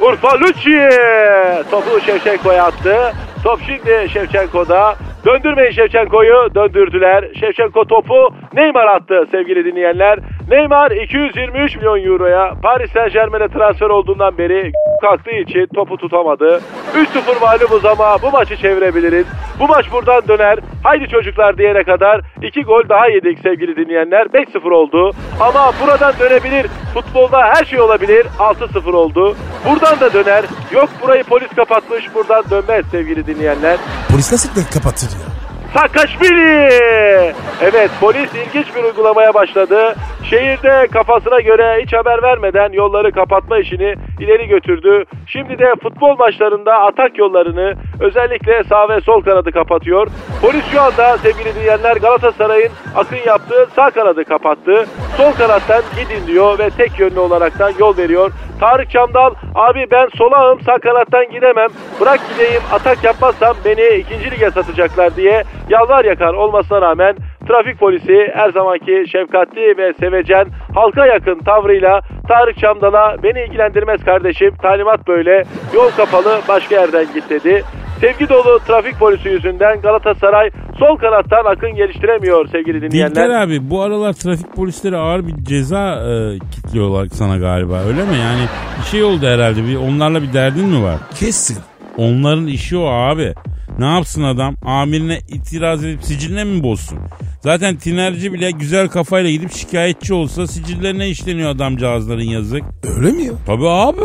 Urfa 0.00 0.40
Lucci 0.40 0.78
topu 1.70 2.00
Şevçenko'ya 2.06 2.64
attı. 2.64 2.96
Top 3.44 3.60
şimdi 3.66 4.08
Şevçenko'da. 4.12 4.96
Döndürmeyin 5.26 5.70
Şevçenko'yu. 5.72 6.54
Döndürdüler. 6.54 7.24
Şevçenko 7.40 7.84
topu 7.84 8.14
Neymar 8.54 8.86
attı 8.86 9.24
sevgili 9.30 9.64
dinleyenler. 9.64 10.18
Neymar 10.48 10.90
223 10.90 11.76
milyon 11.76 12.04
euroya 12.04 12.54
Paris 12.62 12.92
Saint 12.92 13.12
Germain'e 13.12 13.48
transfer 13.48 13.86
olduğundan 13.86 14.38
beri 14.38 14.72
kalktığı 15.00 15.30
için 15.30 15.66
topu 15.74 15.96
tutamadı. 15.96 16.60
3-0 16.94 17.40
mağlubuz 17.40 17.84
ama 17.84 18.22
bu 18.22 18.30
maçı 18.30 18.56
çevirebiliriz. 18.56 19.26
Bu 19.60 19.68
maç 19.68 19.92
buradan 19.92 20.28
döner. 20.28 20.58
Haydi 20.82 21.08
çocuklar 21.08 21.58
diyene 21.58 21.84
kadar 21.84 22.20
2 22.42 22.62
gol 22.62 22.82
daha 22.88 23.08
yedik 23.08 23.38
sevgili 23.38 23.76
dinleyenler. 23.76 24.26
5-0 24.26 24.72
oldu. 24.74 25.10
Ama 25.40 25.72
buradan 25.82 26.14
dönebilir. 26.20 26.66
Futbolda 26.94 27.38
her 27.42 27.64
şey 27.64 27.80
olabilir. 27.80 28.26
6-0 28.38 28.92
oldu. 28.92 29.36
Buradan 29.70 30.00
da 30.00 30.12
döner. 30.12 30.44
Yok 30.72 30.88
burayı 31.02 31.24
polis 31.24 31.48
kapatmış. 31.56 32.14
Buradan 32.14 32.44
dönmez 32.50 32.86
sevgili 32.90 33.26
dinleyenler. 33.26 33.76
Polis 34.10 34.32
nasıl 34.32 34.48
kapatır 34.74 35.06
ya? 35.06 35.45
Saakaşvili! 35.76 37.32
Evet 37.62 37.90
polis 38.00 38.34
ilginç 38.34 38.66
bir 38.76 38.84
uygulamaya 38.84 39.34
başladı. 39.34 39.94
Şehirde 40.30 40.86
kafasına 40.92 41.40
göre 41.40 41.82
hiç 41.82 41.92
haber 41.92 42.22
vermeden 42.22 42.72
yolları 42.72 43.12
kapatma 43.12 43.58
işini 43.58 43.94
ileri 44.20 44.46
götürdü. 44.46 45.04
Şimdi 45.26 45.58
de 45.58 45.72
futbol 45.82 46.16
maçlarında 46.16 46.72
atak 46.74 47.18
yollarını 47.18 47.74
özellikle 48.00 48.64
sağ 48.64 48.88
ve 48.88 49.00
sol 49.00 49.22
kanadı 49.22 49.52
kapatıyor. 49.52 50.06
Polis 50.42 50.64
şu 50.72 50.80
anda 50.80 51.18
sevgili 51.18 51.54
dinleyenler 51.54 51.96
Galatasaray'ın 51.96 52.70
akın 52.96 53.18
yaptığı 53.26 53.66
sağ 53.76 53.90
kanadı 53.90 54.24
kapattı. 54.24 54.86
Sol 55.16 55.32
kanattan 55.32 55.82
gidin 55.96 56.26
diyor 56.26 56.58
ve 56.58 56.70
tek 56.70 57.00
yönlü 57.00 57.20
olaraktan 57.20 57.72
yol 57.78 57.96
veriyor. 57.96 58.32
Tarık 58.60 58.90
Çamdal 58.90 59.34
abi 59.54 59.86
ben 59.90 60.08
solağım 60.18 60.60
sağ 60.60 60.78
kanattan 60.78 61.30
gidemem. 61.30 61.68
Bırak 62.00 62.20
gideyim 62.32 62.62
atak 62.72 63.04
yapmazsam 63.04 63.56
beni 63.64 63.96
ikinci 63.96 64.30
lige 64.30 64.50
satacaklar 64.50 65.16
diye 65.16 65.42
yalvar 65.68 66.04
yakar 66.04 66.34
olmasına 66.34 66.80
rağmen 66.80 67.16
trafik 67.48 67.78
polisi 67.78 68.30
her 68.34 68.50
zamanki 68.50 69.04
şefkatli 69.12 69.78
ve 69.78 69.92
sevecen 69.92 70.46
halka 70.74 71.06
yakın 71.06 71.38
tavrıyla 71.38 72.00
Tarık 72.28 72.58
Çamdal'a 72.58 73.22
beni 73.22 73.44
ilgilendirmez 73.44 74.04
kardeşim 74.04 74.56
talimat 74.62 75.08
böyle 75.08 75.44
yol 75.74 75.90
kapalı 75.96 76.40
başka 76.48 76.74
yerden 76.74 77.06
git 77.14 77.30
dedi. 77.30 77.64
Sevgi 78.00 78.28
dolu 78.28 78.58
trafik 78.66 78.98
polisi 78.98 79.28
yüzünden 79.28 79.80
Galatasaray 79.80 80.50
sol 80.78 80.96
kanattan 80.96 81.44
akın 81.44 81.74
geliştiremiyor 81.74 82.48
sevgili 82.48 82.82
dinleyenler. 82.82 83.10
Dilker 83.10 83.30
abi 83.30 83.70
bu 83.70 83.82
aralar 83.82 84.12
trafik 84.12 84.56
polisleri 84.56 84.96
ağır 84.96 85.26
bir 85.26 85.44
ceza 85.44 85.94
e, 85.94 86.38
kitliyorlar 86.38 87.08
sana 87.12 87.36
galiba 87.36 87.80
öyle 87.80 88.04
mi? 88.04 88.16
Yani 88.16 88.42
bir 88.80 88.84
şey 88.86 89.02
oldu 89.04 89.26
herhalde 89.26 89.64
bir 89.64 89.76
onlarla 89.76 90.22
bir 90.22 90.32
derdin 90.32 90.68
mi 90.68 90.82
var? 90.82 90.96
Kesin. 91.20 91.56
Onların 91.96 92.46
işi 92.46 92.76
o 92.76 92.86
abi. 92.86 93.34
Ne 93.78 93.86
yapsın 93.86 94.22
adam? 94.22 94.54
Amirine 94.64 95.18
itiraz 95.28 95.84
edip 95.84 96.02
siciline 96.04 96.44
mi 96.44 96.62
bozsun? 96.62 96.98
Zaten 97.42 97.76
tinerci 97.76 98.32
bile 98.32 98.50
güzel 98.50 98.88
kafayla 98.88 99.30
gidip 99.30 99.52
şikayetçi 99.52 100.14
olsa 100.14 100.46
sicillerine 100.46 101.08
işleniyor 101.08 101.50
adamcağızların 101.50 102.22
yazık. 102.22 102.62
Öyle 102.96 103.12
mi 103.12 103.22
ya? 103.24 103.32
Tabii 103.46 103.68
abi. 103.68 104.00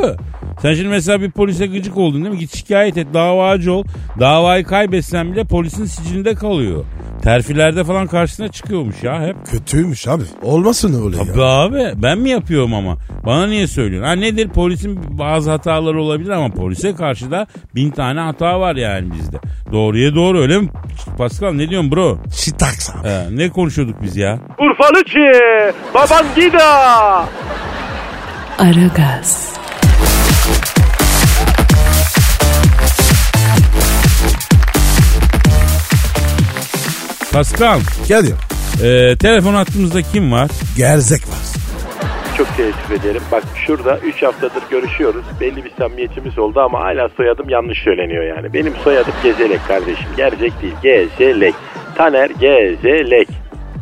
Sen 0.62 0.74
şimdi 0.74 0.88
mesela 0.90 1.22
bir 1.22 1.32
polise 1.32 1.66
gıcık 1.68 1.98
oldun 1.98 2.22
değil 2.24 2.34
mi? 2.34 2.40
Git 2.40 2.56
şikayet 2.58 2.98
et 2.98 3.08
davacı 3.14 3.74
ol. 3.74 3.84
Davayı 4.20 4.64
kaybetsen 4.64 5.32
bile 5.32 5.44
polisin 5.44 5.86
sicilinde 5.86 6.34
kalıyor. 6.36 6.86
Terfilerde 7.24 7.84
falan 7.84 8.08
karşısına 8.08 8.48
çıkıyormuş 8.48 9.04
ya 9.04 9.28
hep. 9.28 9.36
Kötüymüş 9.46 10.08
abi. 10.08 10.24
Olmasın 10.44 11.06
öyle 11.06 11.18
Tabii 11.18 11.40
ya. 11.40 11.46
abi 11.46 11.84
ben 11.96 12.18
mi 12.20 12.30
yapıyorum 12.30 12.74
ama? 12.74 12.98
Bana 13.26 13.48
niye 13.48 13.68
söylüyorsun? 13.68 14.08
Ha 14.08 14.14
nedir 14.16 14.50
polisin 14.50 15.00
bazı 15.20 15.52
hataları 15.52 16.02
olabilir 16.02 16.30
ama 16.30 16.50
polise 16.50 16.96
karşı 16.96 17.32
da 17.32 17.48
bin 17.82 17.92
tane 17.92 18.20
hata 18.20 18.60
var 18.60 18.76
yani 18.76 19.14
bizde. 19.14 19.38
Doğruya 19.72 20.16
doğru 20.16 20.42
öyle 20.42 20.58
mi? 20.58 20.70
Pascal 21.18 21.52
ne 21.54 21.70
diyorsun 21.70 21.92
bro? 21.92 22.18
Şitaks 22.36 22.90
abi. 22.90 23.08
Ee, 23.08 23.26
ne 23.32 23.50
konuşuyorduk 23.50 24.02
biz 24.02 24.18
ya? 24.18 24.40
Urfa 24.60 24.94
Lucci, 24.96 25.32
Babangida. 25.94 27.26
Aragaz, 28.60 29.52
Pascal 37.34 37.80
Kadir. 38.08 38.34
e, 38.84 39.18
telefon 39.18 39.54
hattımızda 39.54 40.02
kim 40.02 40.32
var? 40.32 40.52
Gerzek 40.78 41.22
var. 41.22 41.51
Çok 42.38 42.58
teessüf 42.58 42.92
ederim. 42.92 43.22
Bak 43.32 43.44
şurada 43.66 43.98
3 43.98 44.24
haftadır 44.24 44.64
görüşüyoruz. 44.72 45.26
Belli 45.42 45.66
bir 45.66 45.72
samimiyetimiz 45.78 46.40
oldu 46.40 46.60
ama 46.60 46.80
hala 46.80 47.10
soyadım 47.10 47.50
yanlış 47.50 47.84
söyleniyor 47.84 48.24
yani. 48.24 48.54
Benim 48.54 48.74
soyadım 48.84 49.14
Gezelek 49.24 49.68
kardeşim. 49.68 50.08
Gerçek 50.18 50.62
değil. 50.62 50.74
Gezelek. 50.84 51.56
Taner 51.96 52.30
Gezelek. 52.30 53.28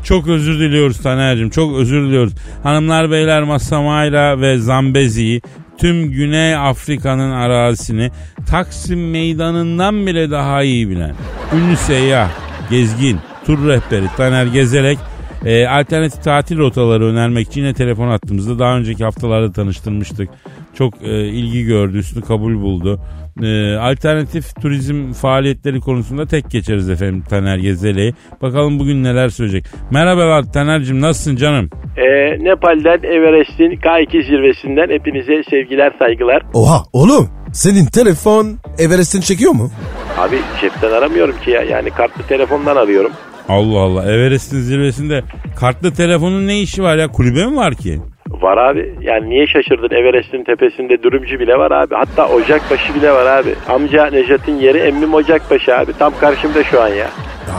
Çok 0.03 0.27
özür 0.27 0.59
diliyoruz 0.59 1.01
Taner'cim 1.01 1.49
çok 1.49 1.77
özür 1.77 2.07
diliyoruz. 2.07 2.33
Hanımlar 2.63 3.11
beyler 3.11 3.43
Masamayla 3.43 4.41
ve 4.41 4.57
Zambezi'yi 4.57 5.41
tüm 5.77 6.11
Güney 6.11 6.55
Afrika'nın 6.55 7.31
arazisini 7.31 8.11
Taksim 8.49 9.11
meydanından 9.11 10.07
bile 10.07 10.31
daha 10.31 10.63
iyi 10.63 10.89
bilen 10.89 11.15
ünlü 11.55 11.77
seyyah, 11.77 12.29
gezgin, 12.69 13.19
tur 13.45 13.67
rehberi 13.67 14.05
Taner 14.17 14.45
Gezelek 14.45 14.97
e, 15.45 15.67
alternatif 15.67 16.23
tatil 16.23 16.57
rotaları 16.57 17.05
önermek 17.05 17.47
için 17.47 17.61
yine 17.61 17.73
telefon 17.73 18.07
attığımızda 18.07 18.59
daha 18.59 18.77
önceki 18.77 19.03
haftalarda 19.03 19.51
tanıştırmıştık. 19.51 20.29
Çok 20.73 20.93
e, 21.03 21.27
ilgi 21.27 21.65
gördü, 21.65 21.97
üstünü 21.97 22.23
kabul 22.23 22.55
buldu. 22.61 22.99
E, 23.43 23.75
alternatif 23.75 24.55
turizm 24.61 25.11
faaliyetleri 25.11 25.79
konusunda 25.79 26.25
tek 26.25 26.51
geçeriz 26.51 26.89
efendim 26.89 27.23
Taner 27.29 27.57
Gezelek'i. 27.57 28.15
Bakalım 28.41 28.79
bugün 28.79 29.03
neler 29.03 29.29
söyleyecek. 29.29 29.65
Merhabalar 29.91 30.43
Taner'cim 30.53 31.01
nasılsın 31.01 31.35
canım? 31.35 31.69
Ee, 31.97 32.03
Nepal'den 32.43 33.03
Everest'in 33.03 33.71
K2 33.71 34.23
zirvesinden 34.25 34.89
hepinize 34.89 35.43
sevgiler 35.49 35.91
saygılar. 35.99 36.43
Oha 36.53 36.83
oğlum. 36.93 37.29
Senin 37.53 37.85
telefon 37.85 38.57
Everest'in 38.79 39.21
çekiyor 39.21 39.51
mu? 39.51 39.71
Abi 40.17 40.35
cepten 40.61 40.91
aramıyorum 40.91 41.35
ki 41.45 41.51
ya. 41.51 41.61
Yani 41.61 41.89
kartlı 41.89 42.23
telefondan 42.23 42.75
arıyorum. 42.75 43.11
Allah 43.49 43.79
Allah 43.79 44.03
Everest'in 44.03 44.59
zirvesinde 44.59 45.23
kartlı 45.59 45.93
telefonun 45.93 46.47
ne 46.47 46.59
işi 46.61 46.83
var 46.83 46.97
ya 46.97 47.07
kulübe 47.07 47.45
mi 47.45 47.55
var 47.55 47.75
ki? 47.75 47.99
Var 48.29 48.57
abi. 48.57 48.95
Yani 49.01 49.29
niye 49.29 49.47
şaşırdın? 49.47 49.95
Everest'in 49.95 50.43
tepesinde 50.43 51.03
dürümcü 51.03 51.39
bile 51.39 51.53
var 51.55 51.71
abi. 51.71 51.95
Hatta 51.95 52.27
Ocakbaşı 52.27 52.95
bile 52.95 53.11
var 53.11 53.25
abi. 53.39 53.55
Amca 53.69 54.05
Necat'ın 54.05 54.55
yeri 54.55 54.77
emmim 54.77 55.13
Ocakbaşı 55.13 55.75
abi. 55.77 55.93
Tam 55.99 56.13
karşımda 56.19 56.63
şu 56.63 56.81
an 56.81 56.87
ya. 56.87 57.07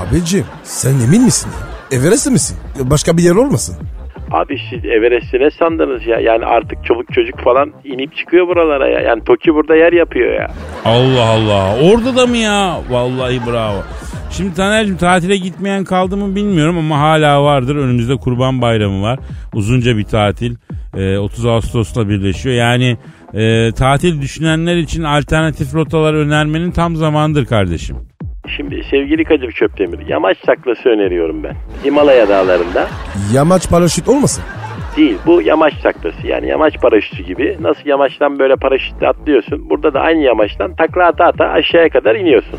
Abicim 0.08 0.44
sen 0.62 0.90
emin 1.06 1.22
misin 1.24 1.50
ya? 1.50 1.98
Everest 1.98 2.30
misin? 2.30 2.56
Başka 2.80 3.16
bir 3.16 3.22
yer 3.22 3.34
olmasın? 3.34 3.76
Abi 4.30 4.56
siz 4.70 4.84
Everest'i 4.84 5.38
ne 5.38 5.50
sandınız 5.50 6.06
ya? 6.06 6.20
Yani 6.20 6.44
artık 6.44 6.84
çoluk 6.84 7.12
çocuk 7.14 7.40
falan 7.44 7.72
inip 7.84 8.16
çıkıyor 8.16 8.48
buralara 8.48 8.88
ya. 8.88 9.00
Yani 9.00 9.24
Toki 9.24 9.54
burada 9.54 9.76
yer 9.76 9.92
yapıyor 9.92 10.32
ya. 10.40 10.50
Allah 10.84 11.24
Allah 11.24 11.76
orada 11.92 12.16
da 12.16 12.26
mı 12.26 12.36
ya? 12.36 12.78
Vallahi 12.90 13.40
bravo. 13.46 13.82
Şimdi 14.30 14.54
Taner'cim 14.54 14.96
tatile 14.96 15.36
gitmeyen 15.36 15.84
kaldı 15.84 16.16
mı 16.16 16.36
bilmiyorum 16.36 16.78
ama 16.78 16.98
hala 16.98 17.44
vardır. 17.44 17.76
Önümüzde 17.76 18.16
Kurban 18.16 18.62
Bayramı 18.62 19.02
var. 19.02 19.18
Uzunca 19.54 19.96
bir 19.96 20.04
tatil. 20.04 20.56
Ee, 20.96 21.18
30 21.18 21.46
Ağustos'la 21.46 22.08
birleşiyor. 22.08 22.54
Yani 22.54 22.96
e, 23.34 23.72
tatil 23.72 24.20
düşünenler 24.20 24.76
için 24.76 25.02
alternatif 25.02 25.74
rotalar 25.74 26.14
önermenin 26.14 26.70
tam 26.70 26.96
zamanıdır 26.96 27.46
kardeşim. 27.46 27.96
Şimdi 28.56 28.82
sevgili 28.90 29.24
Kadir 29.24 29.52
Çöptemir 29.52 30.06
yamaç 30.08 30.36
saklası 30.46 30.88
öneriyorum 30.88 31.42
ben. 31.44 31.56
Himalaya 31.84 32.28
dağlarında. 32.28 32.88
Yamaç 33.34 33.70
paraşüt 33.70 34.08
olmasın? 34.08 34.44
Değil 34.96 35.18
bu 35.26 35.42
yamaç 35.42 35.74
saklası 35.82 36.26
yani 36.26 36.48
yamaç 36.48 36.74
paraşütü 36.80 37.22
gibi. 37.22 37.56
Nasıl 37.60 37.82
yamaçtan 37.86 38.38
böyle 38.38 38.56
paraşütle 38.56 39.08
atlıyorsun. 39.08 39.70
Burada 39.70 39.94
da 39.94 40.00
aynı 40.00 40.20
yamaçtan 40.22 40.74
takla 40.74 41.06
ata 41.06 41.24
ata 41.24 41.44
aşağıya 41.44 41.88
kadar 41.88 42.14
iniyorsun. 42.14 42.58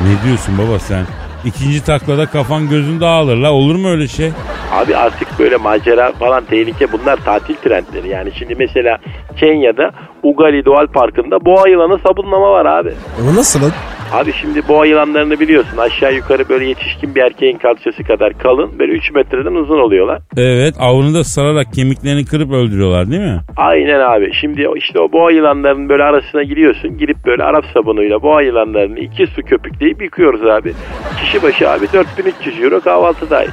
Ne 0.00 0.26
diyorsun 0.28 0.54
baba 0.58 0.78
sen? 0.78 1.04
İkinci 1.44 1.84
taklada 1.84 2.26
kafan 2.26 2.68
gözün 2.68 3.00
dağılır 3.00 3.36
la 3.36 3.52
olur 3.52 3.74
mu 3.74 3.88
öyle 3.88 4.08
şey? 4.08 4.30
Abi 4.72 4.96
artık 4.96 5.28
böyle 5.38 5.56
macera 5.56 6.12
falan 6.12 6.44
tehlike 6.44 6.92
bunlar 6.92 7.16
tatil 7.16 7.54
trendleri. 7.54 8.08
Yani 8.08 8.30
şimdi 8.38 8.54
mesela 8.54 8.98
Kenya'da 9.36 9.90
Ugali 10.22 10.64
Doğal 10.64 10.86
Parkı'nda 10.86 11.44
boğa 11.44 11.68
yılanı 11.68 11.98
sabunlama 11.98 12.50
var 12.50 12.66
abi. 12.66 12.92
O 13.22 13.36
nasıl 13.36 13.62
lan? 13.62 13.70
Abi 14.12 14.32
şimdi 14.32 14.68
boğa 14.68 14.86
yılanlarını 14.86 15.40
biliyorsun 15.40 15.76
aşağı 15.76 16.14
yukarı 16.14 16.48
böyle 16.48 16.64
yetişkin 16.64 17.14
bir 17.14 17.20
erkeğin 17.20 17.58
kalçası 17.58 18.04
kadar 18.04 18.38
kalın 18.38 18.78
böyle 18.78 18.92
3 18.92 19.10
metreden 19.10 19.54
uzun 19.54 19.78
oluyorlar. 19.78 20.22
Evet 20.36 20.74
avını 20.78 21.14
da 21.14 21.24
sararak 21.24 21.72
kemiklerini 21.72 22.24
kırıp 22.24 22.52
öldürüyorlar 22.52 23.10
değil 23.10 23.22
mi? 23.22 23.40
Aynen 23.56 24.00
abi 24.00 24.32
şimdi 24.40 24.66
işte 24.76 24.98
o 25.00 25.12
boğa 25.12 25.30
yılanlarının 25.30 25.88
böyle 25.88 26.02
arasına 26.02 26.42
giriyorsun 26.42 26.98
girip 26.98 27.16
böyle 27.26 27.42
Arap 27.42 27.64
sabunuyla 27.74 28.22
boğa 28.22 28.42
yılanlarını 28.42 28.98
iki 28.98 29.26
su 29.26 29.42
köpükleyip 29.42 30.02
yıkıyoruz 30.02 30.46
abi. 30.46 30.72
Kişi 31.20 31.42
başı 31.42 31.70
abi 31.70 31.86
4300 31.92 32.62
euro 32.62 32.80
kahvaltı 32.80 33.30
dahil. 33.30 33.50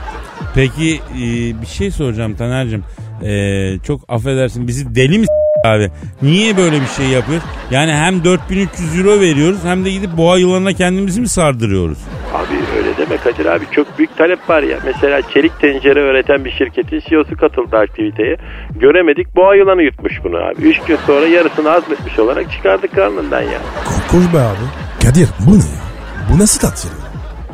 Peki 0.56 0.96
e, 0.96 1.22
bir 1.62 1.68
şey 1.68 1.92
soracağım 1.92 2.36
Taner'cim. 2.36 2.84
E, 3.24 3.80
çok 3.84 4.02
affedersin 4.10 4.68
bizi 4.68 4.96
deli 4.96 5.20
mi 5.20 5.26
abi? 5.66 5.92
Niye 6.22 6.58
böyle 6.58 6.82
bir 6.82 6.88
şey 6.88 7.06
yapıyoruz? 7.08 7.44
Yani 7.72 7.94
hem 7.94 8.24
4300 8.24 9.00
euro 9.00 9.20
veriyoruz 9.20 9.60
hem 9.64 9.86
de 9.86 9.92
gidip 9.92 10.18
boğa 10.18 10.38
yılanına 10.38 10.74
kendimizi 10.74 11.22
mi 11.22 11.28
sardırıyoruz? 11.30 11.98
Abi 12.34 12.56
öyle 12.78 12.98
deme 12.98 13.18
Kadir 13.18 13.46
abi 13.46 13.66
çok 13.72 13.98
büyük 13.98 14.18
talep 14.18 14.50
var 14.50 14.64
ya. 14.64 14.78
Mesela 14.86 15.22
çelik 15.34 15.60
tencere 15.60 16.00
üreten 16.10 16.46
bir 16.46 16.52
şirketin 16.52 17.02
CEO'su 17.10 17.38
katıldı 17.38 17.78
aktiviteye. 17.78 18.36
Göremedik 18.80 19.36
boğa 19.36 19.56
yılanı 19.56 19.84
yutmuş 19.84 20.14
bunu 20.24 20.38
abi. 20.38 20.62
Üç 20.62 20.80
gün 20.88 20.98
sonra 21.08 21.26
yarısını 21.28 21.70
hazmetmiş 21.70 22.20
olarak 22.20 22.52
çıkardık 22.52 22.96
karnından 22.96 23.42
ya. 23.42 23.60
Korkunç 23.86 24.34
be 24.34 24.40
abi. 24.40 24.66
Kadir 25.04 25.30
bu 25.48 25.52
ne 25.52 25.64
ya? 25.64 25.82
Bu 26.34 26.40
nasıl 26.40 26.60
tat 26.60 26.86
ya? 26.86 27.09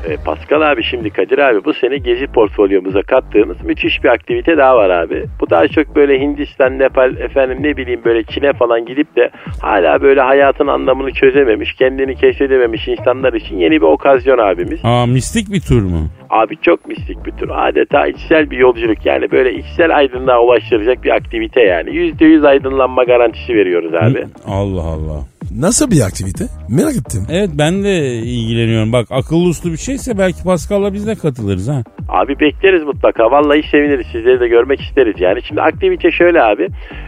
E, 0.09 0.17
Pascal 0.25 0.61
abi 0.61 0.83
şimdi 0.83 1.09
Kadir 1.09 1.37
abi 1.37 1.65
bu 1.65 1.73
sene 1.73 1.97
gezi 1.97 2.27
portfolyomuza 2.27 3.01
kattığımız 3.01 3.61
müthiş 3.63 4.03
bir 4.03 4.09
aktivite 4.09 4.57
daha 4.57 4.75
var 4.75 4.89
abi. 4.89 5.25
Bu 5.41 5.49
daha 5.49 5.67
çok 5.67 5.95
böyle 5.95 6.19
Hindistan, 6.19 6.79
Nepal 6.79 7.17
efendim 7.17 7.57
ne 7.61 7.77
bileyim 7.77 8.01
böyle 8.05 8.23
Çin'e 8.23 8.53
falan 8.53 8.85
gidip 8.85 9.15
de 9.15 9.29
hala 9.61 10.01
böyle 10.01 10.21
hayatın 10.21 10.67
anlamını 10.67 11.11
çözememiş, 11.11 11.73
kendini 11.73 12.15
keşfedememiş 12.15 12.87
insanlar 12.87 13.33
için 13.33 13.57
yeni 13.57 13.75
bir 13.75 13.85
okazyon 13.85 14.37
abimiz. 14.37 14.79
Aa 14.83 15.05
mistik 15.05 15.51
bir 15.51 15.61
tur 15.61 15.81
mu? 15.81 16.07
Abi 16.29 16.57
çok 16.61 16.87
mistik 16.87 17.25
bir 17.25 17.31
tür. 17.31 17.49
Adeta 17.53 18.07
içsel 18.07 18.49
bir 18.51 18.57
yolculuk 18.57 19.05
yani. 19.05 19.31
Böyle 19.31 19.53
içsel 19.53 19.97
aydınlığa 19.97 20.41
ulaştıracak 20.41 21.03
bir 21.03 21.09
aktivite 21.09 21.61
yani. 21.61 21.89
%100 21.89 22.47
aydınlanma 22.47 23.03
garantisi 23.03 23.55
veriyoruz 23.55 23.93
abi. 23.93 24.25
Allah 24.47 24.81
Allah. 24.81 25.34
Nasıl 25.51 25.91
bir 25.91 26.01
aktivite? 26.01 26.43
Merak 26.69 26.95
ettim. 26.95 27.27
Evet 27.29 27.49
ben 27.53 27.84
de 27.84 27.97
ilgileniyorum. 28.15 28.93
Bak 28.93 29.08
akıllı 29.12 29.47
uslu 29.49 29.71
bir 29.71 29.77
şeyse 29.77 30.17
belki 30.17 30.43
Pascal'la 30.43 30.93
biz 30.93 31.08
de 31.08 31.15
katılırız 31.15 31.67
ha. 31.67 31.84
Abi 32.10 32.39
bekleriz 32.39 32.84
mutlaka. 32.84 33.23
Vallahi 33.31 33.62
seviniriz. 33.71 34.08
Sizleri 34.12 34.39
de 34.39 34.47
görmek 34.47 34.81
isteriz 34.81 35.15
yani. 35.19 35.39
Şimdi 35.47 35.62
aktivite 35.62 36.12
şöyle 36.12 36.41
abi. 36.41 36.67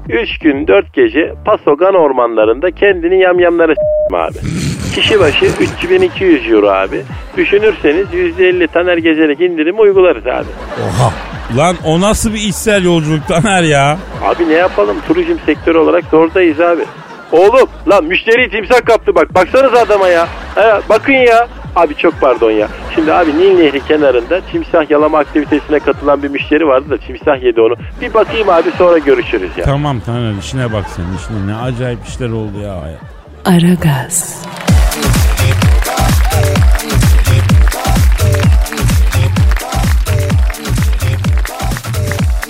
3 0.09 0.39
gün 0.39 0.67
4 0.67 0.93
gece 0.93 1.33
Pasogan 1.45 1.93
ormanlarında 1.95 2.71
kendini 2.71 3.19
yamyamlara 3.21 3.75
s**tim 3.75 4.17
abi. 4.17 4.37
Kişi 4.95 5.19
başı 5.19 5.45
3200 5.45 6.51
euro 6.51 6.67
abi. 6.69 7.01
Düşünürseniz 7.37 8.07
%50 8.07 8.67
taner 8.67 8.97
gezerek 8.97 9.41
indirim 9.41 9.79
uygularız 9.79 10.27
abi. 10.27 10.47
Oha. 10.87 11.13
Lan 11.57 11.75
o 11.85 12.01
nasıl 12.01 12.33
bir 12.33 12.39
içsel 12.39 12.83
yolculuk 12.83 13.27
Taner 13.27 13.63
ya? 13.63 13.97
Abi 14.25 14.49
ne 14.49 14.53
yapalım 14.53 14.97
turizm 15.07 15.35
sektörü 15.45 15.77
olarak 15.77 16.03
zordayız 16.11 16.59
abi. 16.61 16.81
Oğlum 17.31 17.69
lan 17.87 18.03
müşteri 18.05 18.49
timsah 18.49 18.85
kaptı 18.85 19.15
bak. 19.15 19.35
Baksanıza 19.35 19.79
adama 19.79 20.07
ya. 20.07 20.27
He, 20.55 20.81
bakın 20.89 21.13
ya. 21.13 21.47
Abi 21.75 21.95
çok 21.95 22.21
pardon 22.21 22.51
ya. 22.51 22.67
Şimdi 22.95 23.13
abi 23.13 23.37
Nil 23.37 23.57
Nehri 23.57 23.85
kenarında 23.87 24.41
timsah 24.41 24.89
yalama 24.91 25.19
aktivitesine 25.19 25.79
katılan 25.79 26.23
bir 26.23 26.29
müşteri 26.29 26.67
vardı 26.67 26.89
da 26.89 26.97
timsah 26.97 27.43
yedi 27.43 27.61
onu. 27.61 27.75
Bir 28.01 28.13
bakayım 28.13 28.49
abi 28.49 28.71
sonra 28.77 28.97
görüşürüz 28.97 29.51
ya. 29.57 29.63
Tamam 29.65 29.99
Taner 29.99 30.33
işine 30.39 30.73
bak 30.73 30.85
sen 30.95 31.03
işine. 31.17 31.47
Ne 31.47 31.55
acayip 31.55 31.99
işler 32.07 32.29
oldu 32.29 32.59
ya. 32.63 32.75
Aragaz, 33.45 34.43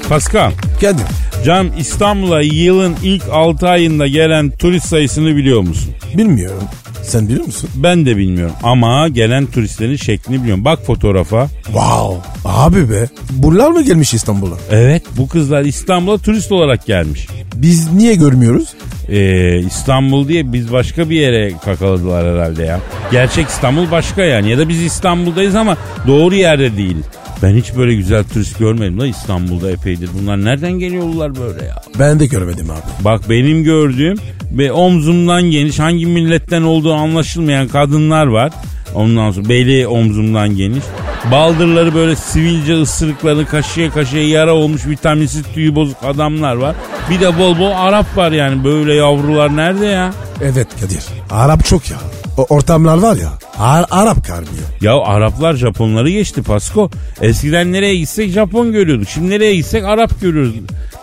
Pascal. 0.10 0.52
Kadir. 0.82 1.27
Cam 1.48 1.68
İstanbul'a 1.80 2.42
yılın 2.42 2.96
ilk 3.04 3.24
6 3.32 3.68
ayında 3.68 4.08
gelen 4.08 4.52
turist 4.52 4.88
sayısını 4.88 5.36
biliyor 5.36 5.62
musun? 5.62 5.94
Bilmiyorum. 6.18 6.64
Sen 7.04 7.28
biliyor 7.28 7.46
musun? 7.46 7.70
Ben 7.76 8.06
de 8.06 8.18
bilmiyorum 8.18 8.56
ama 8.64 9.08
gelen 9.08 9.46
turistlerin 9.46 9.96
şeklini 9.96 10.42
biliyorum. 10.42 10.66
Bak 10.66 10.86
fotoğrafa. 10.86 11.48
Wow. 11.64 12.30
Abi 12.46 12.90
be. 12.90 13.08
Bunlar 13.32 13.72
mı 13.72 13.82
gelmiş 13.82 14.14
İstanbul'a? 14.14 14.56
Evet 14.72 15.04
bu 15.18 15.28
kızlar 15.28 15.62
İstanbul'a 15.62 16.18
turist 16.18 16.52
olarak 16.52 16.86
gelmiş. 16.86 17.28
Biz 17.56 17.94
niye 17.94 18.16
görmüyoruz? 18.16 18.74
Ee, 19.10 19.60
İstanbul 19.60 20.28
diye 20.28 20.54
biz 20.54 20.72
başka 20.72 21.10
bir 21.10 21.16
yere 21.16 21.54
kakaladılar 21.66 22.36
herhalde 22.36 22.64
ya. 22.64 22.80
Gerçek 23.12 23.48
İstanbul 23.48 23.92
başka 23.92 24.24
yani 24.24 24.50
ya 24.50 24.58
da 24.58 24.70
biz 24.70 24.82
İstanbul'dayız 24.82 25.56
ama 25.56 25.78
doğru 26.08 26.36
yerde 26.36 26.78
değiliz. 26.78 27.06
Ben 27.44 27.56
hiç 27.56 27.76
böyle 27.78 27.96
güzel 27.96 28.24
turist 28.24 28.60
görmedim 28.60 29.00
la 29.00 29.08
İstanbul'da 29.08 29.72
epeydir. 29.72 30.10
Bunlar 30.22 30.46
nereden 30.46 30.72
geliyorlar 30.72 31.36
böyle 31.36 31.66
ya? 31.66 31.82
Ben 32.00 32.20
de 32.20 32.26
görmedim 32.26 32.70
abi. 32.70 33.06
Bak 33.06 33.30
benim 33.30 33.64
gördüğüm 33.64 34.18
ve 34.52 34.72
omzumdan 34.72 35.44
geniş 35.44 35.80
hangi 35.80 36.06
milletten 36.06 36.62
olduğu 36.62 36.94
anlaşılmayan 36.94 37.68
kadınlar 37.68 38.28
var. 38.28 38.52
Ondan 38.96 39.32
sonra 39.32 39.50
beli 39.50 39.88
omzumdan 39.88 40.56
geniş. 40.56 40.84
Baldırları 41.32 41.96
böyle 41.96 42.16
sivilce 42.16 42.82
ısırıklarını 42.82 43.46
kaşıya 43.46 43.90
kaşıya 43.92 44.28
yara 44.28 44.54
olmuş 44.54 44.88
vitaminsiz 44.88 45.44
tüyü 45.54 45.76
bozuk 45.76 45.98
adamlar 46.04 46.56
var. 46.56 46.76
Bir 47.10 47.20
de 47.20 47.40
bol 47.40 47.60
bol 47.60 47.72
Arap 47.76 48.18
var 48.18 48.32
yani 48.32 48.64
böyle 48.64 48.94
yavrular 48.94 49.56
nerede 49.58 49.86
ya? 49.86 50.14
Evet 50.42 50.68
Kadir. 50.82 51.04
Arap 51.32 51.66
çok 51.66 51.90
ya. 51.92 51.98
O 52.38 52.46
ortamlar 52.50 52.98
var 52.98 53.16
ya. 53.16 53.30
Ar- 53.60 53.86
Arap 53.92 54.28
karmıyor. 54.28 54.66
Ya 54.82 54.98
Araplar 55.02 55.54
Japonları 55.54 56.10
geçti 56.10 56.44
Pasko. 56.44 56.92
Eskiden 57.22 57.72
nereye 57.74 57.96
gitsek 57.96 58.32
Japon 58.32 58.72
görüyorduk. 58.72 59.10
Şimdi 59.10 59.30
nereye 59.30 59.56
gitsek 59.56 59.84
Arap 59.84 60.22
görüyoruz. 60.22 60.54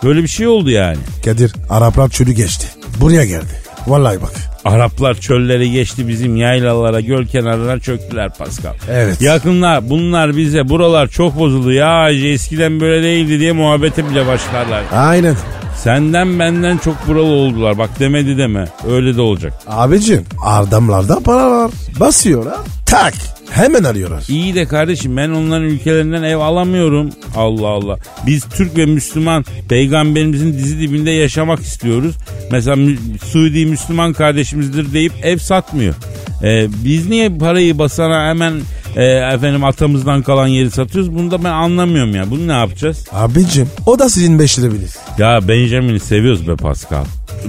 Böyle 0.03 0.23
bir 0.23 0.27
şey 0.27 0.47
oldu 0.47 0.69
yani. 0.69 0.97
Kadir 1.25 1.53
Araplar 1.69 2.09
çölü 2.09 2.31
geçti. 2.31 2.67
Buraya 3.01 3.25
geldi. 3.25 3.65
Vallahi 3.87 4.21
bak. 4.21 4.31
Araplar 4.65 5.13
çölleri 5.15 5.71
geçti 5.71 6.07
bizim 6.07 6.35
yaylalara, 6.35 7.01
göl 7.01 7.25
kenarlarına 7.25 7.79
çöktüler 7.79 8.33
Pascal. 8.37 8.73
Evet. 8.91 9.21
Yakınlar 9.21 9.89
bunlar 9.89 10.37
bize 10.37 10.69
buralar 10.69 11.07
çok 11.07 11.39
bozuldu 11.39 11.71
ya 11.71 12.09
eskiden 12.11 12.79
böyle 12.79 13.03
değildi 13.03 13.39
diye 13.39 13.51
muhabbete 13.51 14.09
bile 14.09 14.27
başlarlar. 14.27 14.83
Aynen. 14.93 15.35
Senden 15.83 16.39
benden 16.39 16.77
çok 16.77 17.07
buralı 17.07 17.23
oldular 17.25 17.77
bak 17.77 17.89
demedi 17.99 18.37
deme 18.37 18.67
öyle 18.89 19.15
de 19.15 19.21
olacak. 19.21 19.53
Abicim 19.67 20.23
adamlarda 20.45 21.19
para 21.19 21.51
var. 21.51 21.71
Basıyorlar. 21.99 22.57
Tak. 22.85 23.13
Hemen 23.49 23.83
arıyorlar. 23.83 24.23
İyi 24.29 24.55
de 24.55 24.65
kardeşim 24.65 25.17
ben 25.17 25.29
onların 25.29 25.63
ülkelerinden 25.67 26.23
ev 26.23 26.37
alamıyorum. 26.37 27.09
Allah 27.35 27.67
Allah. 27.67 27.97
Biz 28.27 28.43
Türk 28.45 28.77
ve 28.77 28.85
Müslüman 28.85 29.45
peygamberimizin 29.69 30.53
dizi 30.53 30.79
dibinde 30.79 31.11
yaşamak 31.11 31.59
istiyoruz. 31.59 32.15
Mesela 32.51 32.75
Mü- 32.75 32.97
Suudi 33.25 33.65
Müslüman 33.65 34.13
kardeşimizdir 34.13 34.93
deyip 34.93 35.13
ev 35.23 35.37
satmıyor. 35.37 35.95
Ee, 36.43 36.67
biz 36.85 37.09
niye 37.09 37.29
parayı 37.29 37.77
basana 37.77 38.27
hemen 38.29 38.53
e, 38.95 39.03
efendim 39.05 39.63
atamızdan 39.63 40.21
kalan 40.21 40.47
yeri 40.47 40.71
satıyoruz? 40.71 41.15
Bunu 41.15 41.31
da 41.31 41.43
ben 41.43 41.51
anlamıyorum 41.51 42.15
ya. 42.15 42.29
Bunu 42.31 42.47
ne 42.47 42.53
yapacağız? 42.53 43.05
Abicim 43.13 43.69
o 43.85 43.99
da 43.99 44.09
sizin 44.09 44.39
beşlenebilir. 44.39 44.91
Ya 45.17 45.47
Benjamin'i 45.47 45.99
seviyoruz 45.99 46.47
be 46.47 46.55
Pascal. 46.55 47.05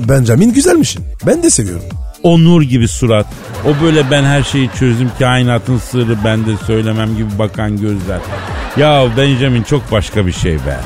Benjamin 0.09 0.53
güzelmişsin. 0.53 1.05
Ben 1.27 1.43
de 1.43 1.51
seviyorum. 1.51 1.85
O 2.23 2.39
nur 2.45 2.63
gibi 2.63 2.89
surat. 2.89 3.27
O 3.65 3.85
böyle 3.85 4.11
ben 4.11 4.25
her 4.25 4.43
şeyi 4.43 4.71
çözdüm 4.79 5.11
kainatın 5.19 5.79
sırrı 5.79 6.25
bende 6.25 6.51
söylemem 6.67 7.17
gibi 7.17 7.39
bakan 7.39 7.77
gözler. 7.81 8.21
Ya 8.77 9.05
Benjamin 9.17 9.63
çok 9.63 9.93
başka 9.93 10.27
bir 10.27 10.33
şey 10.33 10.55
be. 10.55 10.81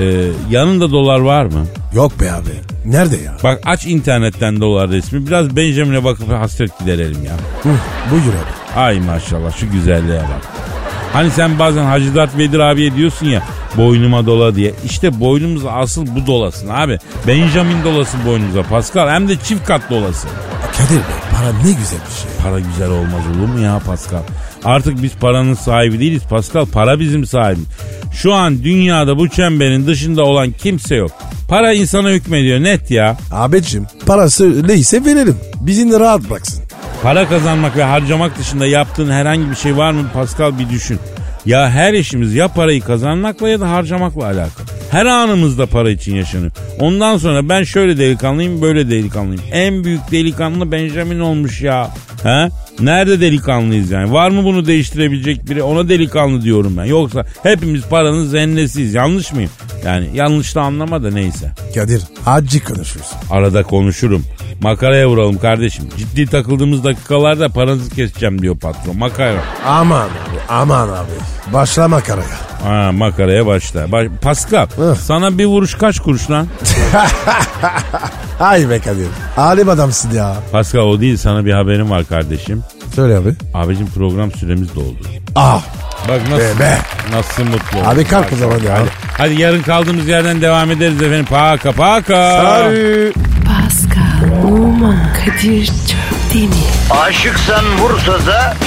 Ee, 0.00 0.28
yanında 0.50 0.90
dolar 0.90 1.18
var 1.18 1.44
mı? 1.44 1.66
Yok 1.94 2.20
be 2.20 2.32
abi. 2.32 2.50
Nerede 2.86 3.16
ya? 3.16 3.36
Bak 3.44 3.60
aç 3.64 3.86
internetten 3.86 4.60
dolar 4.60 4.90
resmi. 4.90 5.26
Biraz 5.26 5.56
Benjamin'e 5.56 6.04
bakıp 6.04 6.32
hasret 6.32 6.78
giderelim 6.78 7.24
ya. 7.24 7.32
Hı, 7.62 7.76
buyur 8.10 8.22
abi. 8.34 8.63
Ay 8.76 9.00
maşallah 9.00 9.56
şu 9.56 9.70
güzelliğe 9.70 10.20
bak. 10.20 10.64
Hani 11.12 11.30
sen 11.30 11.58
bazen 11.58 11.84
Hacı 11.84 12.14
Dert 12.14 12.38
Vedir 12.38 12.58
abiye 12.58 12.94
diyorsun 12.96 13.26
ya 13.26 13.42
boynuma 13.76 14.26
dola 14.26 14.54
diye. 14.54 14.74
İşte 14.84 15.20
boynumuza 15.20 15.70
asıl 15.70 16.06
bu 16.06 16.26
dolasın 16.26 16.68
abi. 16.68 16.98
Benjamin 17.26 17.84
dolasın 17.84 18.20
boynumuza 18.26 18.62
Pascal 18.62 19.08
hem 19.08 19.28
de 19.28 19.36
çift 19.36 19.66
kat 19.66 19.90
dolasın. 19.90 20.30
Kadir 20.78 20.96
be 20.96 21.14
para 21.32 21.52
ne 21.52 21.72
güzel 21.72 21.98
bir 22.08 22.14
şey. 22.14 22.30
Para 22.42 22.60
güzel 22.60 22.90
olmaz 22.90 23.22
olur 23.36 23.48
mu 23.48 23.60
ya 23.60 23.80
Pascal? 23.86 24.22
Artık 24.64 25.02
biz 25.02 25.12
paranın 25.12 25.54
sahibi 25.54 26.00
değiliz 26.00 26.22
Pascal. 26.30 26.66
Para 26.66 27.00
bizim 27.00 27.26
sahibimiz. 27.26 27.68
Şu 28.14 28.34
an 28.34 28.62
dünyada 28.62 29.18
bu 29.18 29.28
çemberin 29.28 29.86
dışında 29.86 30.24
olan 30.24 30.50
kimse 30.52 30.94
yok. 30.94 31.10
Para 31.48 31.72
insana 31.72 32.10
hükmediyor 32.10 32.62
net 32.62 32.90
ya. 32.90 33.16
Abicim 33.32 33.86
parası 34.06 34.68
neyse 34.68 35.04
verelim. 35.04 35.36
Bizi 35.60 36.00
rahat 36.00 36.30
bıraksın. 36.30 36.63
Para 37.04 37.28
kazanmak 37.28 37.76
ve 37.76 37.82
harcamak 37.82 38.38
dışında 38.38 38.66
yaptığın 38.66 39.10
herhangi 39.10 39.50
bir 39.50 39.54
şey 39.54 39.76
var 39.76 39.92
mı 39.92 40.10
Pascal 40.14 40.58
bir 40.58 40.68
düşün. 40.70 40.98
Ya 41.46 41.70
her 41.70 41.92
işimiz 41.92 42.34
ya 42.34 42.48
parayı 42.48 42.80
kazanmakla 42.80 43.48
ya 43.48 43.60
da 43.60 43.70
harcamakla 43.70 44.24
alakalı. 44.24 44.66
Her 44.90 45.06
anımızda 45.06 45.66
para 45.66 45.90
için 45.90 46.14
yaşanıyor. 46.14 46.52
Ondan 46.78 47.16
sonra 47.16 47.48
ben 47.48 47.62
şöyle 47.62 47.98
delikanlıyım 47.98 48.62
böyle 48.62 48.90
delikanlıyım. 48.90 49.42
En 49.52 49.84
büyük 49.84 50.10
delikanlı 50.10 50.72
Benjamin 50.72 51.20
olmuş 51.20 51.62
ya. 51.62 51.90
He? 52.22 52.48
Nerede 52.80 53.20
delikanlıyız 53.20 53.90
yani? 53.90 54.12
Var 54.12 54.30
mı 54.30 54.44
bunu 54.44 54.66
değiştirebilecek 54.66 55.50
biri? 55.50 55.62
Ona 55.62 55.88
delikanlı 55.88 56.42
diyorum 56.42 56.76
ben. 56.76 56.84
Yoksa 56.84 57.26
hepimiz 57.42 57.82
paranın 57.82 58.26
zennesiyiz. 58.26 58.94
Yanlış 58.94 59.32
mıyım? 59.32 59.50
Yani 59.84 60.08
yanlış 60.14 60.54
da 60.54 60.62
anlama 60.62 61.02
da 61.02 61.10
neyse. 61.10 61.52
Kadir 61.74 62.02
acı 62.26 62.64
konuşuyorsun. 62.64 63.18
Arada 63.30 63.62
konuşurum. 63.62 64.24
Makaraya 64.60 65.08
vuralım 65.08 65.38
kardeşim. 65.38 65.84
Ciddi 65.96 66.26
takıldığımız 66.26 66.84
dakikalarda 66.84 67.48
paranızı 67.48 67.90
keseceğim 67.90 68.42
diyor 68.42 68.56
patron. 68.58 68.96
Makara. 68.98 69.40
Aman 69.66 70.00
abi 70.00 70.08
aman 70.48 70.88
abi. 70.88 71.52
Başlama 71.52 72.00
karaya. 72.00 72.26
Ha 72.64 72.92
makaraya 72.92 73.46
başla. 73.46 73.92
Baş- 73.92 74.08
Pascal 74.22 74.66
Hı. 74.76 74.96
sana 75.02 75.38
bir 75.38 75.44
vuruş 75.46 75.74
kaç 75.74 76.00
kuruş 76.00 76.30
lan? 76.30 76.46
Ay 78.40 78.70
be 78.70 78.78
Kadir. 78.78 79.06
Alim 79.36 79.68
adamsın 79.68 80.10
ya. 80.10 80.34
Pascal 80.52 80.80
o 80.80 81.00
değil 81.00 81.16
sana 81.16 81.44
bir 81.44 81.52
haberim 81.52 81.90
var 81.90 82.04
kardeşim. 82.04 82.62
Söyle 82.94 83.16
abi. 83.16 83.34
Abicim 83.54 83.86
program 83.86 84.32
süremiz 84.32 84.74
doldu. 84.74 84.98
Ah 85.36 85.62
Bak 86.08 86.20
nasıl, 86.30 86.58
Be 86.58 86.60
be. 86.60 86.78
nasıl 87.12 87.44
mutlu 87.44 87.78
oldum. 87.78 87.88
Abi 87.90 88.04
kalk 88.04 88.32
o 88.32 88.36
zaman 88.36 88.58
ya. 88.58 88.78
Hadi, 88.78 88.88
hadi 89.18 89.40
yarın 89.40 89.62
kaldığımız 89.62 90.08
yerden 90.08 90.40
devam 90.42 90.70
ederiz 90.70 91.02
efendim. 91.02 91.26
Paka 91.30 91.72
paka. 91.72 92.14
Sarı. 92.42 93.12
Pascal, 93.46 94.03
Oman, 94.44 95.12
Kadir 95.12 95.66
çok 95.66 96.34
değil 96.34 96.48
mi? 96.48 96.54
Aşıksan 96.90 97.64
vursa 97.78 98.26
da, 98.26 98.54